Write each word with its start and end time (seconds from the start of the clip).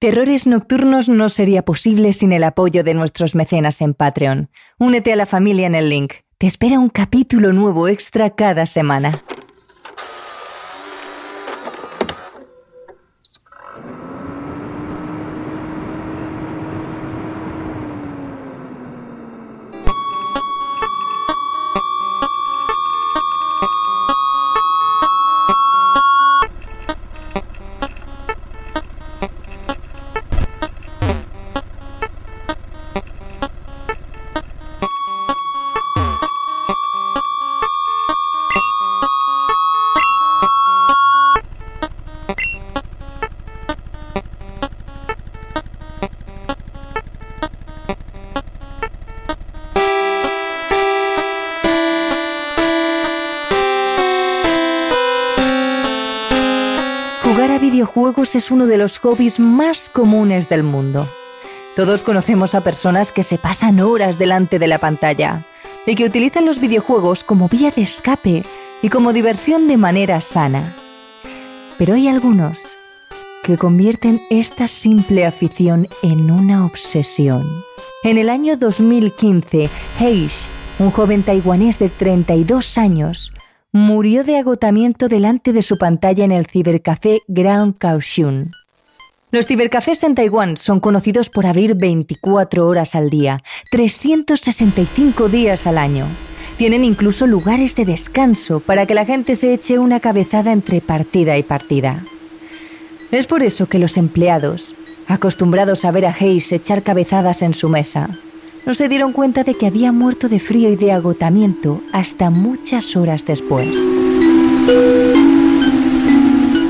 Terrores 0.00 0.46
Nocturnos 0.46 1.10
no 1.10 1.28
sería 1.28 1.62
posible 1.62 2.14
sin 2.14 2.32
el 2.32 2.42
apoyo 2.44 2.82
de 2.82 2.94
nuestros 2.94 3.34
mecenas 3.34 3.82
en 3.82 3.92
Patreon. 3.92 4.48
Únete 4.78 5.12
a 5.12 5.16
la 5.16 5.26
familia 5.26 5.66
en 5.66 5.74
el 5.74 5.90
link. 5.90 6.14
Te 6.38 6.46
espera 6.46 6.78
un 6.78 6.88
capítulo 6.88 7.52
nuevo 7.52 7.86
extra 7.86 8.30
cada 8.30 8.64
semana. 8.64 9.22
Es 58.34 58.50
uno 58.50 58.66
de 58.66 58.78
los 58.78 58.98
hobbies 58.98 59.40
más 59.40 59.88
comunes 59.88 60.48
del 60.48 60.62
mundo. 60.62 61.06
Todos 61.76 62.02
conocemos 62.02 62.54
a 62.54 62.60
personas 62.60 63.12
que 63.12 63.22
se 63.22 63.38
pasan 63.38 63.80
horas 63.80 64.18
delante 64.18 64.58
de 64.58 64.66
la 64.66 64.78
pantalla 64.78 65.40
y 65.86 65.94
que 65.94 66.04
utilizan 66.04 66.44
los 66.44 66.60
videojuegos 66.60 67.24
como 67.24 67.48
vía 67.48 67.70
de 67.70 67.82
escape 67.82 68.44
y 68.82 68.88
como 68.88 69.12
diversión 69.12 69.68
de 69.68 69.76
manera 69.76 70.20
sana. 70.20 70.74
Pero 71.78 71.94
hay 71.94 72.08
algunos 72.08 72.76
que 73.42 73.56
convierten 73.56 74.20
esta 74.30 74.68
simple 74.68 75.24
afición 75.24 75.88
en 76.02 76.30
una 76.30 76.66
obsesión. 76.66 77.64
En 78.02 78.18
el 78.18 78.28
año 78.28 78.56
2015, 78.56 79.70
Heish, 79.98 80.48
un 80.78 80.90
joven 80.90 81.22
taiwanés 81.22 81.78
de 81.78 81.88
32 81.88 82.78
años, 82.78 83.32
murió 83.72 84.24
de 84.24 84.36
agotamiento 84.36 85.08
delante 85.08 85.52
de 85.52 85.62
su 85.62 85.78
pantalla 85.78 86.24
en 86.24 86.32
el 86.32 86.46
cibercafé 86.46 87.20
Grand 87.28 87.76
Kaohsiung. 87.78 88.50
Los 89.30 89.46
cibercafés 89.46 90.02
en 90.02 90.16
Taiwán 90.16 90.56
son 90.56 90.80
conocidos 90.80 91.30
por 91.30 91.46
abrir 91.46 91.76
24 91.76 92.66
horas 92.66 92.96
al 92.96 93.10
día, 93.10 93.42
365 93.70 95.28
días 95.28 95.68
al 95.68 95.78
año. 95.78 96.06
Tienen 96.56 96.82
incluso 96.82 97.28
lugares 97.28 97.76
de 97.76 97.84
descanso 97.84 98.58
para 98.58 98.86
que 98.86 98.94
la 98.94 99.06
gente 99.06 99.36
se 99.36 99.54
eche 99.54 99.78
una 99.78 100.00
cabezada 100.00 100.50
entre 100.50 100.80
partida 100.80 101.38
y 101.38 101.44
partida. 101.44 102.04
Es 103.12 103.28
por 103.28 103.44
eso 103.44 103.66
que 103.66 103.78
los 103.78 103.96
empleados, 103.96 104.74
acostumbrados 105.06 105.84
a 105.84 105.92
ver 105.92 106.06
a 106.06 106.16
Hayes 106.18 106.50
echar 106.50 106.82
cabezadas 106.82 107.42
en 107.42 107.54
su 107.54 107.68
mesa, 107.68 108.10
no 108.66 108.74
se 108.74 108.88
dieron 108.88 109.12
cuenta 109.12 109.44
de 109.44 109.54
que 109.54 109.66
había 109.66 109.92
muerto 109.92 110.28
de 110.28 110.38
frío 110.38 110.70
y 110.70 110.76
de 110.76 110.92
agotamiento 110.92 111.80
hasta 111.92 112.30
muchas 112.30 112.96
horas 112.96 113.24
después. 113.24 113.76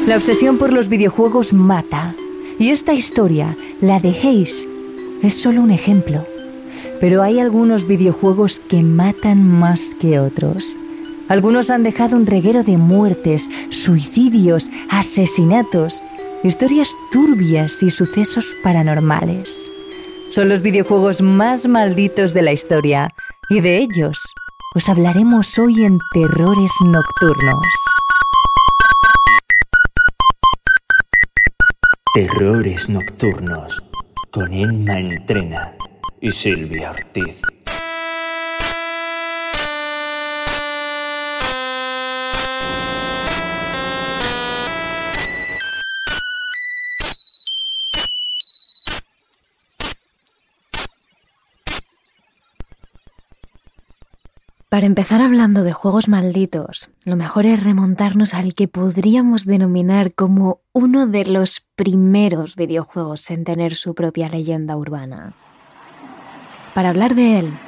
La 0.06 0.16
obsesión 0.16 0.58
por 0.58 0.72
los 0.72 0.88
videojuegos 0.88 1.52
mata, 1.52 2.14
y 2.58 2.70
esta 2.70 2.92
historia, 2.92 3.56
la 3.80 4.00
de 4.00 4.10
Hayes, 4.10 4.66
es 5.22 5.34
solo 5.34 5.62
un 5.62 5.70
ejemplo. 5.70 6.27
Pero 7.00 7.22
hay 7.22 7.38
algunos 7.38 7.86
videojuegos 7.86 8.60
que 8.60 8.82
matan 8.82 9.42
más 9.42 9.94
que 9.98 10.19
otros. 10.19 10.78
Algunos 11.28 11.70
han 11.70 11.82
dejado 11.82 12.16
un 12.16 12.26
reguero 12.26 12.62
de 12.62 12.76
muertes, 12.76 13.48
suicidios, 13.70 14.70
asesinatos, 14.91 16.03
historias 16.43 16.94
turbias 17.12 17.82
y 17.82 17.91
sucesos 17.91 18.54
paranormales 18.62 19.70
son 20.30 20.48
los 20.48 20.62
videojuegos 20.62 21.20
más 21.20 21.66
malditos 21.66 22.32
de 22.32 22.42
la 22.42 22.52
historia 22.52 23.10
y 23.50 23.60
de 23.60 23.78
ellos 23.78 24.18
os 24.76 24.88
hablaremos 24.88 25.58
hoy 25.58 25.84
en 25.84 25.98
Terrores 26.12 26.70
Nocturnos. 26.84 27.66
Terrores 32.14 32.88
Nocturnos 32.88 33.82
con 34.30 34.52
Emma 34.52 34.98
Entrena 35.00 35.72
y 36.20 36.30
Silvia 36.30 36.92
Ortiz. 36.92 37.40
Para 54.80 54.86
empezar 54.86 55.20
hablando 55.20 55.62
de 55.62 55.74
juegos 55.74 56.08
malditos, 56.08 56.88
lo 57.04 57.14
mejor 57.14 57.44
es 57.44 57.62
remontarnos 57.62 58.32
al 58.32 58.54
que 58.54 58.66
podríamos 58.66 59.44
denominar 59.44 60.14
como 60.14 60.62
uno 60.72 61.06
de 61.06 61.26
los 61.26 61.66
primeros 61.76 62.56
videojuegos 62.56 63.30
en 63.30 63.44
tener 63.44 63.74
su 63.74 63.94
propia 63.94 64.30
leyenda 64.30 64.78
urbana. 64.78 65.34
Para 66.72 66.88
hablar 66.88 67.14
de 67.14 67.40
él, 67.40 67.58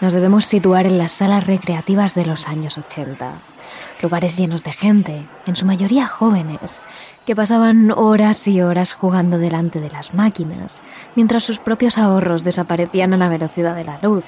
nos 0.00 0.12
debemos 0.12 0.46
situar 0.46 0.86
en 0.86 0.98
las 0.98 1.12
salas 1.12 1.46
recreativas 1.46 2.14
de 2.14 2.24
los 2.24 2.48
años 2.48 2.78
80, 2.78 3.34
lugares 4.02 4.36
llenos 4.36 4.64
de 4.64 4.72
gente, 4.72 5.26
en 5.46 5.56
su 5.56 5.66
mayoría 5.66 6.06
jóvenes, 6.06 6.80
que 7.26 7.36
pasaban 7.36 7.90
horas 7.90 8.48
y 8.48 8.62
horas 8.62 8.94
jugando 8.94 9.38
delante 9.38 9.78
de 9.78 9.90
las 9.90 10.14
máquinas, 10.14 10.80
mientras 11.16 11.44
sus 11.44 11.58
propios 11.58 11.98
ahorros 11.98 12.44
desaparecían 12.44 13.12
a 13.12 13.18
la 13.18 13.28
velocidad 13.28 13.76
de 13.76 13.84
la 13.84 13.98
luz, 14.02 14.24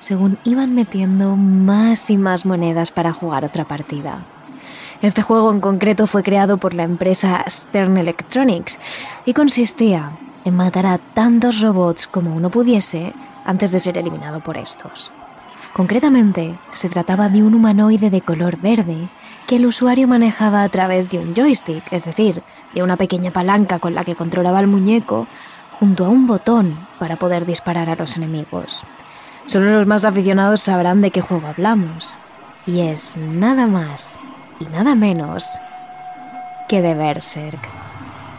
según 0.00 0.38
iban 0.44 0.74
metiendo 0.74 1.36
más 1.36 2.10
y 2.10 2.16
más 2.18 2.44
monedas 2.44 2.90
para 2.90 3.12
jugar 3.12 3.44
otra 3.44 3.64
partida. 3.64 4.18
Este 5.02 5.22
juego 5.22 5.50
en 5.50 5.60
concreto 5.60 6.06
fue 6.06 6.22
creado 6.22 6.58
por 6.58 6.74
la 6.74 6.84
empresa 6.84 7.44
Stern 7.48 7.96
Electronics 7.96 8.78
y 9.24 9.34
consistía 9.34 10.12
en 10.44 10.56
matar 10.56 10.86
a 10.86 10.98
tantos 10.98 11.60
robots 11.60 12.06
como 12.06 12.34
uno 12.34 12.50
pudiese 12.50 13.12
antes 13.44 13.70
de 13.70 13.80
ser 13.80 13.98
eliminado 13.98 14.40
por 14.40 14.56
estos. 14.56 15.12
Concretamente, 15.72 16.58
se 16.70 16.88
trataba 16.88 17.28
de 17.28 17.42
un 17.42 17.54
humanoide 17.54 18.10
de 18.10 18.20
color 18.20 18.58
verde 18.58 19.08
que 19.46 19.56
el 19.56 19.66
usuario 19.66 20.06
manejaba 20.06 20.62
a 20.62 20.68
través 20.68 21.08
de 21.08 21.18
un 21.18 21.34
joystick, 21.34 21.84
es 21.90 22.04
decir, 22.04 22.42
de 22.74 22.82
una 22.82 22.96
pequeña 22.96 23.30
palanca 23.30 23.78
con 23.78 23.94
la 23.94 24.04
que 24.04 24.14
controlaba 24.14 24.60
el 24.60 24.66
muñeco, 24.66 25.26
junto 25.72 26.04
a 26.04 26.10
un 26.10 26.26
botón 26.26 26.86
para 26.98 27.16
poder 27.16 27.46
disparar 27.46 27.90
a 27.90 27.96
los 27.96 28.16
enemigos. 28.16 28.84
Solo 29.46 29.72
los 29.72 29.86
más 29.86 30.04
aficionados 30.04 30.60
sabrán 30.60 31.00
de 31.00 31.10
qué 31.10 31.20
juego 31.20 31.48
hablamos. 31.48 32.18
Y 32.66 32.82
es 32.82 33.16
nada 33.16 33.66
más 33.66 34.20
y 34.60 34.66
nada 34.66 34.94
menos 34.94 35.58
que 36.68 36.80
de 36.80 36.94
Berserk. 36.94 37.58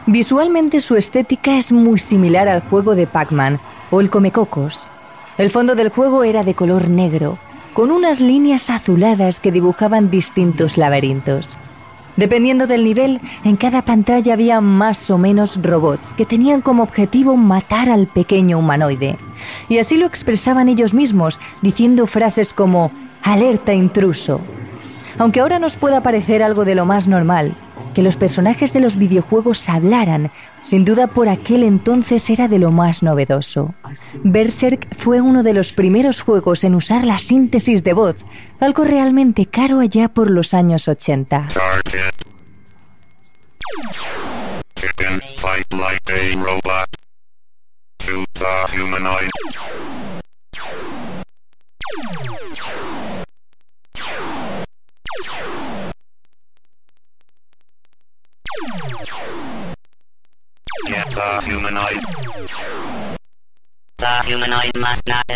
Visualmente 0.06 0.80
su 0.80 0.96
estética 0.96 1.58
es 1.58 1.72
muy 1.72 2.00
similar 2.00 2.48
al 2.48 2.62
juego 2.62 2.96
de 2.96 3.08
Pac-Man 3.08 3.60
o 3.92 4.00
el 4.00 4.10
Comecocos. 4.10 4.92
El 5.38 5.50
fondo 5.50 5.74
del 5.74 5.90
juego 5.90 6.24
era 6.24 6.44
de 6.44 6.54
color 6.54 6.90
negro, 6.90 7.40
con 7.74 7.90
unas 7.90 8.22
líneas 8.22 8.70
azuladas 8.70 9.40
que 9.40 9.52
dibujaban 9.52 10.12
distintos 10.12 10.78
laberintos. 10.78 11.58
Dependiendo 12.18 12.68
del 12.68 12.84
nivel, 12.84 13.20
en 13.44 13.56
cada 13.56 13.84
pantalla 13.84 14.34
había 14.34 14.62
más 14.62 15.10
o 15.10 15.18
menos 15.18 15.60
robots 15.60 16.14
que 16.14 16.28
tenían 16.28 16.62
como 16.62 16.84
objetivo 16.84 17.36
matar 17.36 17.90
al 17.90 18.06
pequeño 18.06 18.60
humanoide. 18.60 19.18
Y 19.70 19.80
así 19.80 19.98
lo 19.98 20.06
expresaban 20.06 20.70
ellos 20.70 20.94
mismos, 20.94 21.40
diciendo 21.64 22.06
frases 22.06 22.54
como 22.54 22.92
alerta 23.24 23.74
intruso. 23.74 24.40
Aunque 25.20 25.40
ahora 25.40 25.60
nos 25.60 25.76
pueda 25.76 26.02
parecer 26.02 26.44
algo 26.44 26.66
de 26.66 26.76
lo 26.76 26.86
más 26.86 27.08
normal, 27.08 27.56
que 27.94 28.02
los 28.02 28.18
personajes 28.18 28.74
de 28.74 28.80
los 28.80 28.98
videojuegos 28.98 29.70
hablaran, 29.70 30.32
sin 30.62 30.84
duda 30.84 31.08
por 31.08 31.30
aquel 31.30 31.64
entonces 31.64 32.30
era 32.30 32.48
de 32.48 32.60
lo 32.60 32.72
más 32.72 33.04
novedoso. 33.04 33.76
Berserk 34.24 34.96
fue 34.98 35.22
uno 35.22 35.44
de 35.44 35.54
los 35.54 35.74
primeros 35.74 36.22
juegos 36.22 36.64
en 36.64 36.76
usar 36.76 37.06
la 37.06 37.20
síntesis 37.20 37.84
de 37.84 37.94
voz, 37.94 38.26
algo 38.60 38.84
realmente 38.84 39.46
caro 39.46 39.80
allá 39.80 40.10
por 40.10 40.32
los 40.32 40.54
años 40.54 40.88
80. 40.88 41.50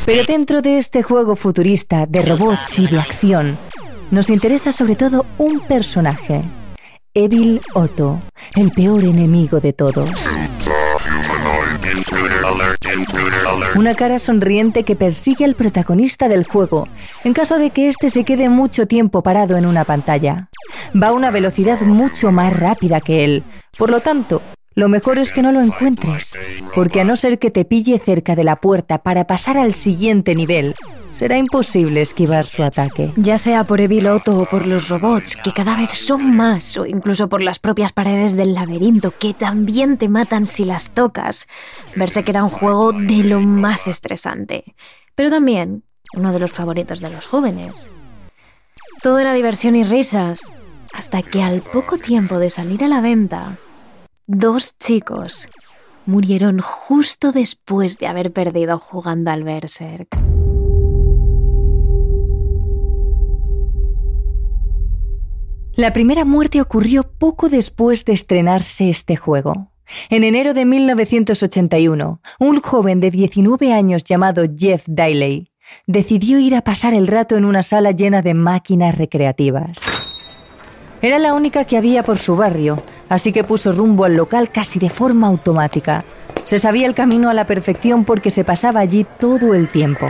Pero 0.06 0.24
dentro 0.26 0.62
de 0.62 0.78
este 0.78 1.04
juego 1.04 1.36
futurista 1.36 2.06
de 2.06 2.22
robots 2.22 2.80
y 2.80 2.88
de 2.88 3.00
acción, 3.00 3.58
nos 4.12 4.30
interesa 4.30 4.72
sobre 4.72 4.96
todo 4.96 5.26
un 5.38 5.60
personaje, 5.62 6.42
Evil 7.14 7.62
Otto, 7.74 8.22
el 8.56 8.72
peor 8.72 9.04
enemigo 9.04 9.60
de 9.60 9.74
todos. 9.74 10.10
Una 13.76 13.96
cara 13.96 14.20
sonriente 14.20 14.84
que 14.84 14.96
persigue 14.96 15.46
al 15.46 15.56
protagonista 15.56 16.28
del 16.28 16.46
juego 16.46 16.88
en 17.24 17.34
caso 17.34 17.58
de 17.58 17.70
que 17.70 17.88
éste 17.88 18.10
se 18.10 18.24
quede 18.24 18.50
mucho 18.50 18.88
tiempo 18.88 19.22
parado 19.24 19.58
en 19.58 19.66
una 19.66 19.84
pantalla. 19.84 20.50
Va 21.02 21.08
a 21.10 21.14
una 21.14 21.32
velocidad 21.32 21.82
mucho 21.82 22.32
más 22.32 22.58
rápida 22.58 23.02
que 23.02 23.24
él. 23.24 23.44
Por 23.78 23.92
lo 23.92 24.02
tanto, 24.02 24.42
lo 24.78 24.90
mejor 24.90 25.18
es 25.18 25.32
que 25.32 25.42
no 25.42 25.52
lo 25.52 25.60
encuentres, 25.60 26.36
porque 26.76 27.02
a 27.02 27.04
no 27.04 27.16
ser 27.16 27.40
que 27.40 27.50
te 27.50 27.66
pille 27.66 27.98
cerca 27.98 28.36
de 28.36 28.44
la 28.44 28.58
puerta 28.58 29.00
para 29.00 29.26
pasar 29.26 29.58
al 29.58 29.74
siguiente 29.74 30.36
nivel, 30.36 30.76
será 31.14 31.36
imposible 31.40 32.00
esquivar 32.00 32.46
su 32.46 32.62
ataque. 32.62 33.12
Ya 33.16 33.40
sea 33.40 33.64
por 33.64 33.82
Eviloto 33.82 34.38
o 34.38 34.46
por 34.46 34.68
los 34.68 34.88
robots, 34.90 35.36
que 35.36 35.52
cada 35.52 35.76
vez 35.76 35.98
son 35.98 36.36
más, 36.36 36.78
o 36.78 36.86
incluso 36.86 37.28
por 37.28 37.42
las 37.42 37.58
propias 37.58 37.92
paredes 37.92 38.38
del 38.38 38.54
laberinto, 38.54 39.12
que 39.18 39.34
también 39.34 39.98
te 39.98 40.10
matan 40.10 40.46
si 40.46 40.64
las 40.64 40.92
tocas, 40.92 41.48
verse 41.96 42.22
que 42.22 42.30
era 42.30 42.44
un 42.44 42.52
juego 42.52 42.94
de 42.94 43.24
lo 43.24 43.42
más 43.42 43.88
estresante. 43.88 44.76
Pero 45.16 45.32
también 45.32 45.86
uno 46.14 46.32
de 46.32 46.40
los 46.40 46.52
favoritos 46.52 47.00
de 47.00 47.10
los 47.10 47.26
jóvenes. 47.26 47.90
Todo 49.02 49.18
era 49.18 49.34
diversión 49.34 49.76
y 49.76 49.84
risas, 49.84 50.54
hasta 50.94 51.24
que 51.24 51.42
al 51.42 51.62
poco 51.62 51.98
tiempo 51.98 52.38
de 52.38 52.52
salir 52.52 52.84
a 52.84 52.88
la 52.88 53.02
venta, 53.02 53.58
dos 54.28 54.78
chicos 54.78 55.48
murieron 56.06 56.60
justo 56.60 57.32
después 57.32 57.98
de 57.98 58.08
haber 58.08 58.32
perdido 58.32 58.78
jugando 58.78 59.32
al 59.32 59.44
Berserk. 59.44 60.10
La 65.76 65.94
primera 65.94 66.26
muerte 66.26 66.60
ocurrió 66.60 67.04
poco 67.04 67.50
después 67.50 68.04
de 68.04 68.14
estrenarse 68.14 68.90
este 68.90 69.16
juego. 69.16 69.72
En 70.10 70.24
enero 70.24 70.54
de 70.54 70.66
1981, 70.66 72.22
un 72.40 72.62
joven 72.62 73.00
de 73.00 73.12
19 73.12 73.72
años 73.72 74.04
llamado 74.04 74.44
Jeff 74.58 74.84
Daly 74.88 75.52
decidió 75.86 76.40
ir 76.40 76.56
a 76.56 76.64
pasar 76.64 76.94
el 76.94 77.08
rato 77.08 77.36
en 77.38 77.46
una 77.46 77.64
sala 77.64 77.92
llena 77.92 78.22
de 78.22 78.34
máquinas 78.34 78.98
recreativas. 78.98 80.17
Era 81.02 81.20
la 81.20 81.34
única 81.34 81.66
que 81.66 81.78
había 81.78 82.02
por 82.02 82.18
su 82.18 82.36
barrio, 82.36 82.82
así 83.08 83.32
que 83.32 83.44
puso 83.44 83.72
rumbo 83.72 84.04
al 84.04 84.16
local 84.16 84.50
casi 84.50 84.80
de 84.80 84.90
forma 84.90 85.28
automática. 85.28 86.04
Se 86.44 86.58
sabía 86.58 86.88
el 86.88 86.96
camino 86.96 87.30
a 87.30 87.36
la 87.36 87.46
perfección 87.46 88.04
porque 88.04 88.32
se 88.32 88.44
pasaba 88.44 88.80
allí 88.80 89.06
todo 89.20 89.54
el 89.54 89.70
tiempo. 89.70 90.10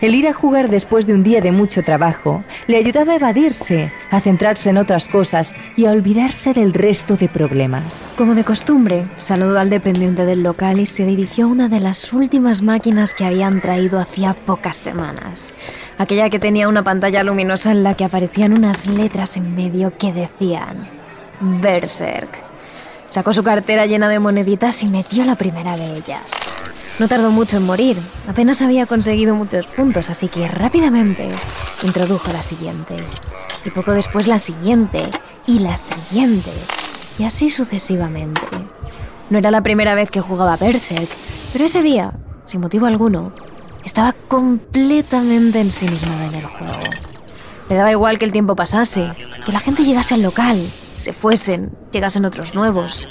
El 0.00 0.14
ir 0.14 0.28
a 0.28 0.32
jugar 0.32 0.68
después 0.68 1.06
de 1.06 1.14
un 1.14 1.22
día 1.22 1.40
de 1.40 1.52
mucho 1.52 1.82
trabajo 1.82 2.44
le 2.66 2.76
ayudaba 2.76 3.12
a 3.12 3.16
evadirse, 3.16 3.92
a 4.10 4.20
centrarse 4.20 4.70
en 4.70 4.78
otras 4.78 5.08
cosas 5.08 5.54
y 5.76 5.86
a 5.86 5.92
olvidarse 5.92 6.52
del 6.52 6.74
resto 6.74 7.16
de 7.16 7.28
problemas. 7.28 8.10
Como 8.16 8.34
de 8.34 8.44
costumbre, 8.44 9.06
saludó 9.16 9.58
al 9.58 9.70
dependiente 9.70 10.24
del 10.24 10.42
local 10.42 10.80
y 10.80 10.86
se 10.86 11.06
dirigió 11.06 11.46
a 11.46 11.48
una 11.48 11.68
de 11.68 11.80
las 11.80 12.12
últimas 12.12 12.62
máquinas 12.62 13.14
que 13.14 13.24
habían 13.24 13.60
traído 13.60 13.98
hacía 13.98 14.34
pocas 14.34 14.76
semanas. 14.76 15.54
Aquella 15.96 16.28
que 16.28 16.38
tenía 16.38 16.68
una 16.68 16.82
pantalla 16.82 17.22
luminosa 17.22 17.70
en 17.70 17.82
la 17.82 17.94
que 17.94 18.04
aparecían 18.04 18.52
unas 18.52 18.86
letras 18.86 19.36
en 19.36 19.54
medio 19.54 19.96
que 19.96 20.12
decían 20.12 20.88
Berserk. 21.40 22.43
Sacó 23.08 23.32
su 23.32 23.42
cartera 23.42 23.86
llena 23.86 24.08
de 24.08 24.18
moneditas 24.18 24.82
y 24.82 24.88
metió 24.88 25.24
la 25.24 25.36
primera 25.36 25.76
de 25.76 25.94
ellas. 25.94 26.22
No 26.98 27.08
tardó 27.08 27.30
mucho 27.30 27.56
en 27.56 27.66
morir, 27.66 27.98
apenas 28.28 28.62
había 28.62 28.86
conseguido 28.86 29.34
muchos 29.34 29.66
puntos, 29.66 30.10
así 30.10 30.28
que 30.28 30.46
rápidamente 30.46 31.28
introdujo 31.82 32.32
la 32.32 32.42
siguiente. 32.42 32.96
Y 33.64 33.70
poco 33.70 33.92
después 33.92 34.28
la 34.28 34.38
siguiente, 34.38 35.10
y 35.46 35.58
la 35.58 35.76
siguiente, 35.76 36.52
y 37.18 37.24
así 37.24 37.50
sucesivamente. 37.50 38.40
No 39.30 39.38
era 39.38 39.50
la 39.50 39.62
primera 39.62 39.94
vez 39.94 40.10
que 40.10 40.20
jugaba 40.20 40.56
Berserk, 40.56 41.08
pero 41.52 41.64
ese 41.64 41.82
día, 41.82 42.12
sin 42.44 42.60
motivo 42.60 42.86
alguno, 42.86 43.32
estaba 43.84 44.14
completamente 44.28 45.60
ensimismado 45.60 46.24
en 46.28 46.34
el 46.34 46.44
juego. 46.44 46.80
Le 47.68 47.76
daba 47.76 47.90
igual 47.90 48.18
que 48.18 48.24
el 48.24 48.32
tiempo 48.32 48.54
pasase, 48.54 49.10
que 49.44 49.52
la 49.52 49.60
gente 49.60 49.84
llegase 49.84 50.14
al 50.14 50.22
local, 50.22 50.60
se 51.04 51.12
fuesen, 51.12 51.70
llegasen 51.92 52.24
otros 52.24 52.54
nuevos. 52.54 53.06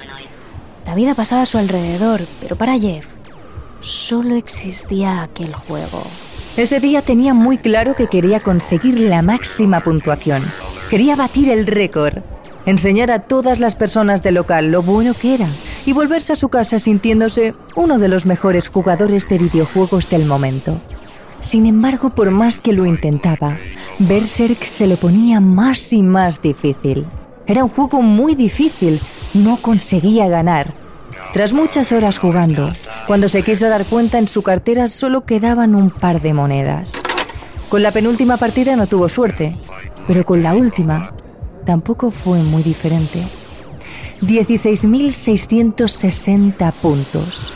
La 0.88 0.96
vida 0.96 1.14
pasaba 1.14 1.44
a 1.44 1.46
su 1.46 1.60
alrededor, 1.60 2.22
pero 2.42 2.56
para 2.56 2.80
Jeff 2.80 3.06
solo 3.82 4.36
existía 4.36 5.22
aquel 5.22 5.54
juego. 5.54 6.02
Ese 6.58 6.80
día 6.80 7.04
tenía 7.04 7.36
muy 7.36 7.60
claro 7.60 7.96
que 7.96 8.08
quería 8.08 8.40
conseguir 8.40 9.00
la 9.00 9.22
máxima 9.22 9.82
puntuación. 9.82 10.42
Quería 10.90 11.16
batir 11.16 11.52
el 11.52 11.68
récord, 11.68 12.18
enseñar 12.66 13.12
a 13.12 13.22
todas 13.22 13.60
las 13.60 13.76
personas 13.76 14.24
del 14.24 14.36
local 14.36 14.72
lo 14.72 14.82
bueno 14.82 15.14
que 15.14 15.36
era 15.36 15.48
y 15.86 15.94
volverse 15.94 16.34
a 16.34 16.36
su 16.36 16.50
casa 16.50 16.80
sintiéndose 16.80 17.54
uno 17.76 18.00
de 18.00 18.08
los 18.08 18.26
mejores 18.26 18.70
jugadores 18.70 19.30
de 19.30 19.38
videojuegos 19.38 20.10
del 20.10 20.26
momento. 20.26 20.82
Sin 21.42 21.68
embargo, 21.68 22.10
por 22.10 22.32
más 22.32 22.60
que 22.60 22.74
lo 22.74 22.88
intentaba, 22.88 23.58
Berserk 24.00 24.64
se 24.64 24.88
le 24.88 24.98
ponía 24.98 25.40
más 25.40 25.94
y 25.94 26.02
más 26.02 26.42
difícil. 26.42 27.06
Era 27.48 27.64
un 27.64 27.70
juego 27.70 28.02
muy 28.02 28.36
difícil, 28.36 29.00
no 29.34 29.58
conseguía 29.58 30.28
ganar 30.28 30.84
tras 31.34 31.52
muchas 31.52 31.92
horas 31.92 32.18
jugando, 32.20 32.70
cuando 33.08 33.28
se 33.28 33.42
quiso 33.42 33.68
dar 33.68 33.84
cuenta 33.86 34.20
en 34.20 34.28
su 34.28 34.44
cartera 34.44 34.88
solo 34.88 35.26
quedaban 35.26 35.74
un 35.74 35.90
par 35.90 36.22
de 36.22 36.32
monedas. 36.32 36.94
Con 37.70 37.82
la 37.82 37.90
penúltima 37.92 38.38
partida 38.38 38.76
no 38.76 38.86
tuvo 38.86 39.10
suerte, 39.10 39.58
pero 40.08 40.24
con 40.26 40.44
la 40.44 40.54
última 40.54 41.12
tampoco 41.66 42.12
fue 42.12 42.44
muy 42.44 42.62
diferente. 42.62 43.24
16.660 44.22 46.72
puntos. 46.74 47.52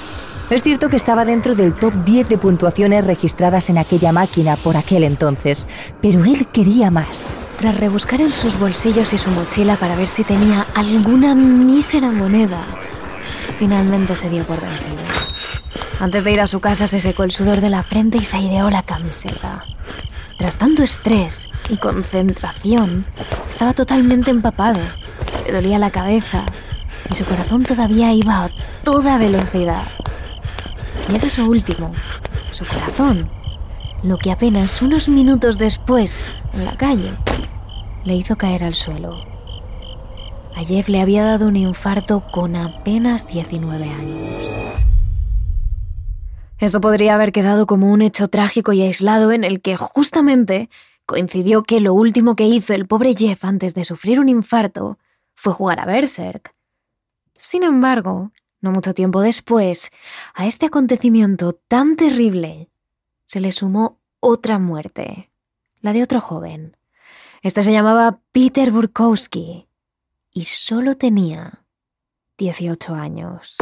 Es 0.49 0.63
cierto 0.63 0.87
que 0.87 0.95
estaba 0.95 1.25
dentro 1.25 1.55
del 1.55 1.73
top 1.73 1.93
10 2.05 2.29
de 2.29 2.37
puntuaciones 2.37 3.05
registradas 3.05 3.69
en 3.69 3.77
aquella 3.77 4.13
máquina 4.13 4.55
por 4.55 4.77
aquel 4.77 5.03
entonces, 5.03 5.67
pero 6.01 6.23
él 6.23 6.47
quería 6.47 6.89
más. 6.89 7.37
Tras 7.59 7.77
rebuscar 7.77 8.21
en 8.21 8.31
sus 8.31 8.57
bolsillos 8.57 9.11
y 9.11 9.17
su 9.17 9.29
mochila 9.31 9.75
para 9.75 9.97
ver 9.97 10.07
si 10.07 10.23
tenía 10.23 10.65
alguna 10.73 11.35
mísera 11.35 12.11
moneda, 12.11 12.63
finalmente 13.59 14.15
se 14.15 14.29
dio 14.29 14.45
por 14.45 14.61
vencido. 14.61 15.03
Antes 15.99 16.23
de 16.23 16.31
ir 16.31 16.39
a 16.39 16.47
su 16.47 16.61
casa 16.61 16.87
se 16.87 17.01
secó 17.01 17.23
el 17.23 17.31
sudor 17.31 17.59
de 17.59 17.69
la 17.69 17.83
frente 17.83 18.17
y 18.17 18.23
se 18.23 18.37
aireó 18.37 18.69
la 18.69 18.83
camiseta. 18.83 19.65
Tras 20.37 20.55
tanto 20.55 20.81
estrés 20.81 21.49
y 21.67 21.75
concentración, 21.75 23.03
estaba 23.49 23.73
totalmente 23.73 24.31
empapado. 24.31 24.79
Le 25.45 25.51
dolía 25.51 25.77
la 25.77 25.89
cabeza 25.89 26.45
y 27.11 27.15
su 27.15 27.25
corazón 27.25 27.63
todavía 27.63 28.13
iba 28.13 28.45
a 28.45 28.49
toda 28.85 29.17
velocidad. 29.17 29.83
Y 31.09 31.15
es 31.15 31.23
eso 31.23 31.45
último, 31.45 31.91
su 32.51 32.65
corazón, 32.65 33.29
lo 34.03 34.17
que 34.17 34.31
apenas 34.31 34.81
unos 34.81 35.07
minutos 35.07 35.57
después, 35.57 36.27
en 36.53 36.65
la 36.65 36.75
calle, 36.75 37.11
le 38.03 38.15
hizo 38.15 38.35
caer 38.37 38.63
al 38.63 38.73
suelo. 38.73 39.23
A 40.55 40.65
Jeff 40.65 40.89
le 40.89 41.01
había 41.01 41.23
dado 41.23 41.47
un 41.47 41.55
infarto 41.55 42.23
con 42.31 42.55
apenas 42.55 43.27
19 43.27 43.85
años. 43.85 44.77
Esto 46.59 46.81
podría 46.81 47.13
haber 47.13 47.31
quedado 47.31 47.67
como 47.67 47.91
un 47.91 48.01
hecho 48.01 48.27
trágico 48.27 48.73
y 48.73 48.81
aislado 48.81 49.31
en 49.31 49.43
el 49.43 49.61
que 49.61 49.77
justamente 49.77 50.69
coincidió 51.05 51.63
que 51.63 51.79
lo 51.79 51.93
último 51.93 52.35
que 52.35 52.45
hizo 52.45 52.73
el 52.73 52.87
pobre 52.87 53.15
Jeff 53.15 53.45
antes 53.45 53.73
de 53.75 53.85
sufrir 53.85 54.19
un 54.19 54.29
infarto 54.29 54.97
fue 55.35 55.53
jugar 55.53 55.79
a 55.79 55.85
Berserk. 55.85 56.55
Sin 57.37 57.63
embargo, 57.63 58.31
no 58.61 58.71
mucho 58.71 58.93
tiempo 58.93 59.21
después, 59.21 59.91
a 60.33 60.47
este 60.47 60.65
acontecimiento 60.65 61.53
tan 61.53 61.95
terrible 61.95 62.69
se 63.25 63.39
le 63.39 63.51
sumó 63.51 63.99
otra 64.19 64.59
muerte, 64.59 65.29
la 65.81 65.93
de 65.93 66.03
otro 66.03 66.21
joven. 66.21 66.75
Este 67.41 67.61
se 67.61 67.71
llamaba 67.71 68.19
Peter 68.31 68.71
Burkowski 68.71 69.67
y 70.33 70.43
solo 70.45 70.95
tenía 70.95 71.65
18 72.37 72.93
años. 72.93 73.57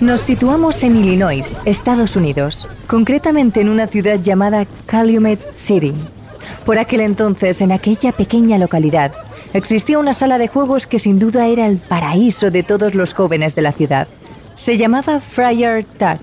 Nos 0.00 0.20
situamos 0.20 0.82
en 0.82 0.96
Illinois, 0.96 1.60
Estados 1.64 2.16
Unidos, 2.16 2.68
concretamente 2.86 3.60
en 3.60 3.68
una 3.68 3.86
ciudad 3.86 4.20
llamada 4.20 4.66
Calumet 4.86 5.52
City. 5.52 5.94
Por 6.64 6.78
aquel 6.78 7.00
entonces, 7.00 7.60
en 7.60 7.72
aquella 7.72 8.12
pequeña 8.12 8.58
localidad, 8.58 9.12
existía 9.52 9.98
una 9.98 10.14
sala 10.14 10.38
de 10.38 10.48
juegos 10.48 10.86
que 10.86 10.98
sin 10.98 11.18
duda 11.18 11.46
era 11.46 11.66
el 11.66 11.78
paraíso 11.78 12.50
de 12.50 12.62
todos 12.62 12.94
los 12.94 13.14
jóvenes 13.14 13.54
de 13.54 13.62
la 13.62 13.72
ciudad. 13.72 14.08
Se 14.54 14.76
llamaba 14.76 15.20
Friar 15.20 15.84
Tuck. 15.84 16.20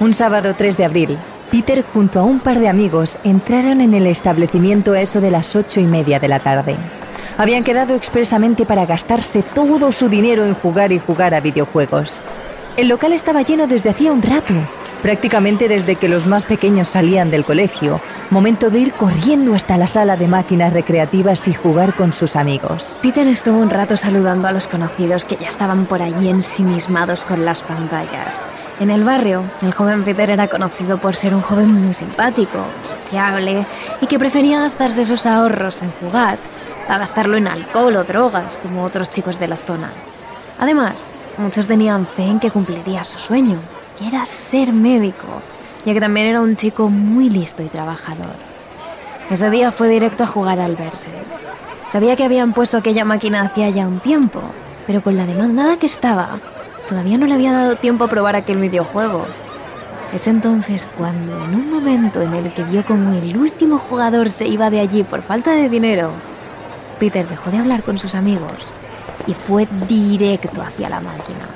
Un 0.00 0.14
sábado 0.14 0.54
3 0.56 0.76
de 0.76 0.84
abril, 0.84 1.18
Peter 1.50 1.82
junto 1.82 2.20
a 2.20 2.24
un 2.24 2.40
par 2.40 2.58
de 2.58 2.68
amigos 2.68 3.18
entraron 3.24 3.80
en 3.80 3.94
el 3.94 4.06
establecimiento 4.06 4.92
a 4.92 5.00
eso 5.00 5.20
de 5.20 5.30
las 5.30 5.56
ocho 5.56 5.80
y 5.80 5.84
media 5.84 6.20
de 6.20 6.28
la 6.28 6.40
tarde. 6.40 6.76
Habían 7.38 7.64
quedado 7.64 7.94
expresamente 7.94 8.66
para 8.66 8.84
gastarse 8.84 9.42
todo 9.42 9.92
su 9.92 10.08
dinero 10.08 10.44
en 10.44 10.54
jugar 10.54 10.92
y 10.92 10.98
jugar 10.98 11.34
a 11.34 11.40
videojuegos. 11.40 12.26
El 12.76 12.88
local 12.88 13.12
estaba 13.12 13.42
lleno 13.42 13.66
desde 13.66 13.90
hacía 13.90 14.12
un 14.12 14.22
rato, 14.22 14.54
prácticamente 15.02 15.68
desde 15.68 15.96
que 15.96 16.08
los 16.08 16.26
más 16.26 16.44
pequeños 16.44 16.88
salían 16.88 17.30
del 17.30 17.44
colegio, 17.44 18.00
momento 18.30 18.70
de 18.70 18.80
ir 18.80 18.92
corriendo 18.92 19.54
hasta 19.54 19.76
la 19.76 19.86
sala 19.86 20.16
de 20.16 20.28
máquinas 20.28 20.72
recreativas 20.72 21.48
y 21.48 21.54
jugar 21.54 21.94
con 21.94 22.12
sus 22.12 22.36
amigos. 22.36 22.98
Peter 23.02 23.26
estuvo 23.26 23.58
un 23.58 23.70
rato 23.70 23.96
saludando 23.96 24.48
a 24.48 24.52
los 24.52 24.68
conocidos 24.68 25.24
que 25.24 25.36
ya 25.36 25.48
estaban 25.48 25.86
por 25.86 26.02
allí 26.02 26.28
ensimismados 26.28 27.24
con 27.24 27.44
las 27.44 27.62
pantallas. 27.62 28.46
En 28.80 28.90
el 28.90 29.02
barrio, 29.02 29.42
el 29.62 29.72
joven 29.72 30.04
Peter 30.04 30.30
era 30.30 30.46
conocido 30.46 30.98
por 30.98 31.16
ser 31.16 31.34
un 31.34 31.42
joven 31.42 31.72
muy 31.72 31.94
simpático, 31.94 32.64
sociable 32.88 33.66
y 34.00 34.06
que 34.06 34.18
prefería 34.18 34.60
gastarse 34.60 35.04
sus 35.04 35.26
ahorros 35.26 35.82
en 35.82 35.90
jugar 35.92 36.38
a 36.88 36.98
gastarlo 36.98 37.36
en 37.36 37.48
alcohol 37.48 37.96
o 37.96 38.04
drogas 38.04 38.56
como 38.58 38.84
otros 38.84 39.10
chicos 39.10 39.38
de 39.38 39.48
la 39.48 39.56
zona. 39.56 39.90
Además, 40.58 41.12
muchos 41.36 41.66
tenían 41.66 42.06
fe 42.06 42.24
en 42.24 42.40
que 42.40 42.50
cumpliría 42.50 43.04
su 43.04 43.18
sueño, 43.18 43.58
que 43.98 44.06
era 44.06 44.24
ser 44.24 44.72
médico, 44.72 45.26
ya 45.84 45.92
que 45.92 46.00
también 46.00 46.28
era 46.28 46.40
un 46.40 46.56
chico 46.56 46.88
muy 46.88 47.28
listo 47.28 47.62
y 47.62 47.66
trabajador. 47.66 48.36
Ese 49.30 49.50
día 49.50 49.72
fue 49.72 49.88
directo 49.88 50.24
a 50.24 50.26
jugar 50.28 50.60
al 50.60 50.76
verse. 50.76 51.10
Sabía 51.90 52.16
que 52.16 52.24
habían 52.24 52.52
puesto 52.52 52.76
aquella 52.76 53.04
máquina 53.04 53.42
hacía 53.42 53.70
ya 53.70 53.86
un 53.86 53.98
tiempo, 53.98 54.40
pero 54.86 55.02
con 55.02 55.16
la 55.16 55.26
demandada 55.26 55.78
que 55.78 55.86
estaba, 55.86 56.38
todavía 56.88 57.18
no 57.18 57.26
le 57.26 57.34
había 57.34 57.52
dado 57.52 57.76
tiempo 57.76 58.04
a 58.04 58.08
probar 58.08 58.36
aquel 58.36 58.58
videojuego. 58.58 59.26
Es 60.14 60.26
entonces 60.26 60.88
cuando, 60.96 61.44
en 61.44 61.54
un 61.54 61.70
momento 61.70 62.22
en 62.22 62.32
el 62.34 62.52
que 62.52 62.64
vio 62.64 62.84
como 62.84 63.12
el 63.12 63.36
último 63.36 63.78
jugador 63.78 64.30
se 64.30 64.46
iba 64.46 64.70
de 64.70 64.80
allí 64.80 65.02
por 65.02 65.22
falta 65.22 65.52
de 65.52 65.68
dinero, 65.68 66.10
Peter 66.98 67.28
dejó 67.28 67.50
de 67.50 67.58
hablar 67.58 67.82
con 67.82 67.98
sus 67.98 68.14
amigos 68.14 68.72
y 69.26 69.34
fue 69.34 69.68
directo 69.88 70.62
hacia 70.62 70.88
la 70.88 71.00
máquina. 71.00 71.46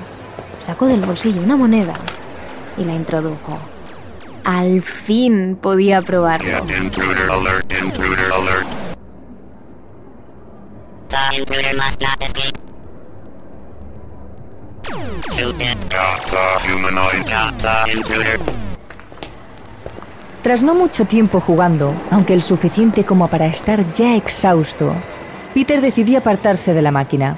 Sacó 0.61 0.87
del 0.87 1.01
bolsillo 1.01 1.43
una 1.43 1.57
moneda 1.57 1.95
y 2.77 2.85
la 2.85 2.95
introdujo. 2.95 3.59
Al 4.45 4.83
fin 4.83 5.57
podía 5.61 6.01
probarlo. 6.01 6.65
Tras 20.43 20.63
no 20.63 20.75
mucho 20.75 21.05
tiempo 21.05 21.41
jugando, 21.41 21.95
aunque 22.11 22.35
el 22.35 22.43
suficiente 22.43 23.05
como 23.05 23.29
para 23.29 23.47
estar 23.47 23.85
ya 23.95 24.17
exhausto, 24.17 24.93
Peter 25.55 25.81
decidió 25.81 26.19
apartarse 26.19 26.75
de 26.75 26.83
la 26.83 26.91
máquina. 26.91 27.37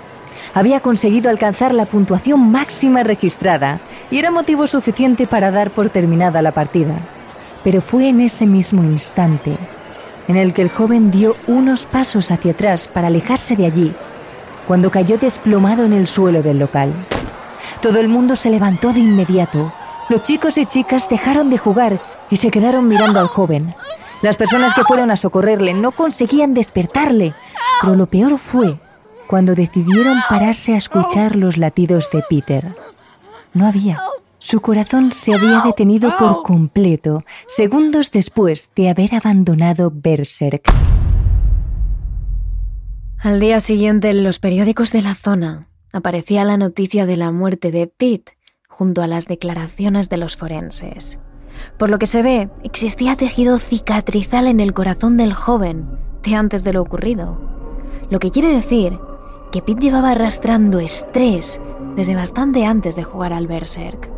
Había 0.55 0.81
conseguido 0.81 1.29
alcanzar 1.29 1.75
la 1.75 1.85
puntuación 1.85 2.51
máxima 2.51 3.03
registrada 3.03 3.81
y 4.11 4.19
era 4.19 4.31
motivo 4.31 4.67
suficiente 4.67 5.27
para 5.27 5.51
dar 5.51 5.71
por 5.71 5.91
terminada 5.91 6.43
la 6.43 6.53
partida. 6.53 6.95
Pero 7.63 7.81
fue 7.81 8.09
en 8.09 8.21
ese 8.21 8.47
mismo 8.47 8.83
instante 8.83 9.57
en 10.29 10.37
el 10.37 10.55
que 10.55 10.63
el 10.63 10.71
joven 10.71 11.11
dio 11.11 11.37
unos 11.47 11.85
pasos 11.85 12.31
hacia 12.31 12.53
atrás 12.53 12.89
para 12.89 13.09
alejarse 13.09 13.57
de 13.57 13.67
allí, 13.67 13.93
cuando 14.67 14.91
cayó 14.91 15.19
desplomado 15.19 15.85
en 15.85 15.93
el 15.93 16.07
suelo 16.07 16.43
del 16.43 16.59
local. 16.59 16.93
Todo 17.81 18.01
el 18.01 18.09
mundo 18.09 18.37
se 18.37 18.51
levantó 18.51 18.93
de 18.93 19.01
inmediato. 19.01 19.73
Los 20.09 20.23
chicos 20.23 20.57
y 20.59 20.67
chicas 20.67 21.09
dejaron 21.09 21.51
de 21.51 21.59
jugar 21.59 22.01
y 22.31 22.37
se 22.37 22.51
quedaron 22.51 22.89
mirando 22.89 23.21
al 23.21 23.27
joven. 23.27 23.75
Las 24.23 24.37
personas 24.37 24.75
que 24.75 24.85
fueron 24.85 25.11
a 25.11 25.17
socorrerle 25.17 25.75
no 25.75 25.93
conseguían 25.93 26.55
despertarle, 26.55 27.35
pero 27.81 27.95
lo 27.95 28.07
peor 28.07 28.39
fue 28.39 28.79
cuando 29.27 29.55
decidieron 29.55 30.19
pararse 30.29 30.75
a 30.75 30.79
escuchar 30.79 31.37
los 31.37 31.57
latidos 31.59 32.09
de 32.13 32.23
Peter. 32.29 32.75
No 33.55 33.67
había. 33.67 34.01
Su 34.39 34.61
corazón 34.61 35.13
se 35.13 35.33
había 35.33 35.63
detenido 35.65 36.13
por 36.19 36.43
completo, 36.43 37.25
segundos 37.47 38.11
después 38.11 38.71
de 38.75 38.91
haber 38.91 39.15
abandonado 39.15 39.93
Berserk. 39.95 40.71
Al 43.19 43.41
día 43.41 43.61
siguiente, 43.61 44.11
en 44.11 44.23
los 44.23 44.39
periódicos 44.39 44.93
de 44.93 45.01
la 45.01 45.15
zona, 45.15 45.69
aparecía 45.93 46.45
la 46.45 46.59
noticia 46.59 47.07
de 47.07 47.17
la 47.17 47.31
muerte 47.31 47.71
de 47.71 47.87
Pete 47.87 48.37
junto 48.69 49.03
a 49.03 49.07
las 49.07 49.29
declaraciones 49.29 50.11
de 50.11 50.17
los 50.19 50.37
forenses. 50.37 51.19
Por 51.79 51.89
lo 51.89 51.99
que 51.99 52.07
se 52.07 52.23
ve, 52.23 52.51
existía 52.65 53.17
tejido 53.17 53.59
cicatrizal 53.59 54.49
en 54.49 54.61
el 54.61 54.75
corazón 54.75 55.17
del 55.17 55.33
joven 55.33 55.87
de 56.23 56.35
antes 56.35 56.65
de 56.65 56.73
lo 56.73 56.83
ocurrido. 56.83 57.39
Lo 58.11 58.19
que 58.19 58.31
quiere 58.31 58.49
decir 58.49 58.99
que 59.53 59.63
Pete 59.63 59.81
llevaba 59.81 60.11
arrastrando 60.11 60.81
estrés 60.81 61.61
desde 61.97 62.15
bastante 62.15 62.65
antes 62.65 62.97
de 62.97 63.05
jugar 63.05 63.33
al 63.33 63.47
Berserk. 63.47 64.11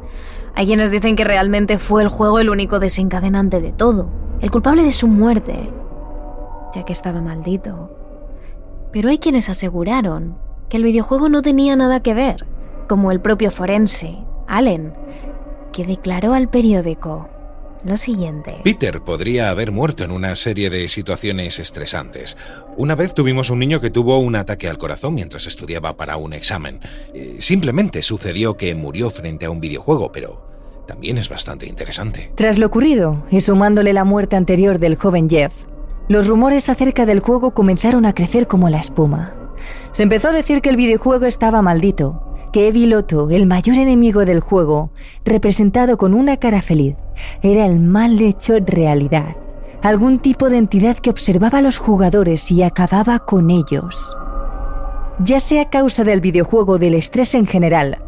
Hay 0.54 0.66
quienes 0.66 0.90
dicen 0.90 1.16
que 1.16 1.24
realmente 1.24 1.78
fue 1.78 2.02
el 2.02 2.08
juego 2.08 2.38
el 2.38 2.50
único 2.50 2.78
desencadenante 2.78 3.60
de 3.60 3.72
todo, 3.72 4.08
el 4.40 4.50
culpable 4.50 4.82
de 4.82 4.92
su 4.92 5.06
muerte, 5.06 5.70
ya 6.74 6.84
que 6.84 6.92
estaba 6.92 7.20
maldito. 7.20 7.90
Pero 8.92 9.10
hay 9.10 9.18
quienes 9.18 9.48
aseguraron 9.48 10.38
que 10.68 10.78
el 10.78 10.84
videojuego 10.84 11.28
no 11.28 11.42
tenía 11.42 11.76
nada 11.76 12.00
que 12.00 12.14
ver, 12.14 12.46
como 12.88 13.10
el 13.10 13.20
propio 13.20 13.50
forense, 13.50 14.18
Allen, 14.46 14.94
que 15.72 15.84
declaró 15.84 16.32
al 16.32 16.48
periódico 16.48 17.28
lo 17.86 17.96
siguiente. 17.96 18.56
Peter 18.64 19.00
podría 19.00 19.50
haber 19.50 19.72
muerto 19.72 20.04
en 20.04 20.10
una 20.10 20.34
serie 20.36 20.70
de 20.70 20.88
situaciones 20.88 21.58
estresantes. 21.58 22.36
Una 22.76 22.94
vez 22.94 23.14
tuvimos 23.14 23.50
un 23.50 23.58
niño 23.58 23.80
que 23.80 23.90
tuvo 23.90 24.18
un 24.18 24.36
ataque 24.36 24.68
al 24.68 24.78
corazón 24.78 25.14
mientras 25.14 25.46
estudiaba 25.46 25.96
para 25.96 26.16
un 26.16 26.32
examen. 26.32 26.80
Eh, 27.14 27.36
simplemente 27.40 28.02
sucedió 28.02 28.56
que 28.56 28.74
murió 28.74 29.10
frente 29.10 29.46
a 29.46 29.50
un 29.50 29.60
videojuego, 29.60 30.12
pero 30.12 30.46
también 30.86 31.18
es 31.18 31.28
bastante 31.28 31.66
interesante. 31.66 32.32
Tras 32.34 32.58
lo 32.58 32.66
ocurrido, 32.66 33.24
y 33.30 33.40
sumándole 33.40 33.92
la 33.92 34.04
muerte 34.04 34.36
anterior 34.36 34.78
del 34.78 34.96
joven 34.96 35.28
Jeff, 35.28 35.52
los 36.08 36.26
rumores 36.26 36.68
acerca 36.68 37.06
del 37.06 37.20
juego 37.20 37.52
comenzaron 37.52 38.06
a 38.06 38.14
crecer 38.14 38.46
como 38.46 38.70
la 38.70 38.78
espuma. 38.78 39.34
Se 39.90 40.02
empezó 40.02 40.28
a 40.28 40.32
decir 40.32 40.60
que 40.60 40.68
el 40.68 40.76
videojuego 40.76 41.26
estaba 41.26 41.62
maldito, 41.62 42.22
que 42.56 42.68
Evi 42.68 42.86
Loto, 42.86 43.28
el 43.28 43.44
mayor 43.44 43.76
enemigo 43.76 44.24
del 44.24 44.40
juego, 44.40 44.88
representado 45.26 45.98
con 45.98 46.14
una 46.14 46.38
cara 46.38 46.62
feliz, 46.62 46.96
era 47.42 47.66
el 47.66 47.78
mal 47.78 48.18
hecho 48.22 48.54
realidad, 48.60 49.36
algún 49.82 50.20
tipo 50.20 50.48
de 50.48 50.56
entidad 50.56 50.96
que 50.96 51.10
observaba 51.10 51.58
a 51.58 51.60
los 51.60 51.76
jugadores 51.76 52.50
y 52.50 52.62
acababa 52.62 53.18
con 53.18 53.50
ellos. 53.50 54.16
Ya 55.18 55.38
sea 55.38 55.64
a 55.64 55.68
causa 55.68 56.02
del 56.02 56.22
videojuego 56.22 56.72
o 56.72 56.78
del 56.78 56.94
estrés 56.94 57.34
en 57.34 57.44
general, 57.44 57.98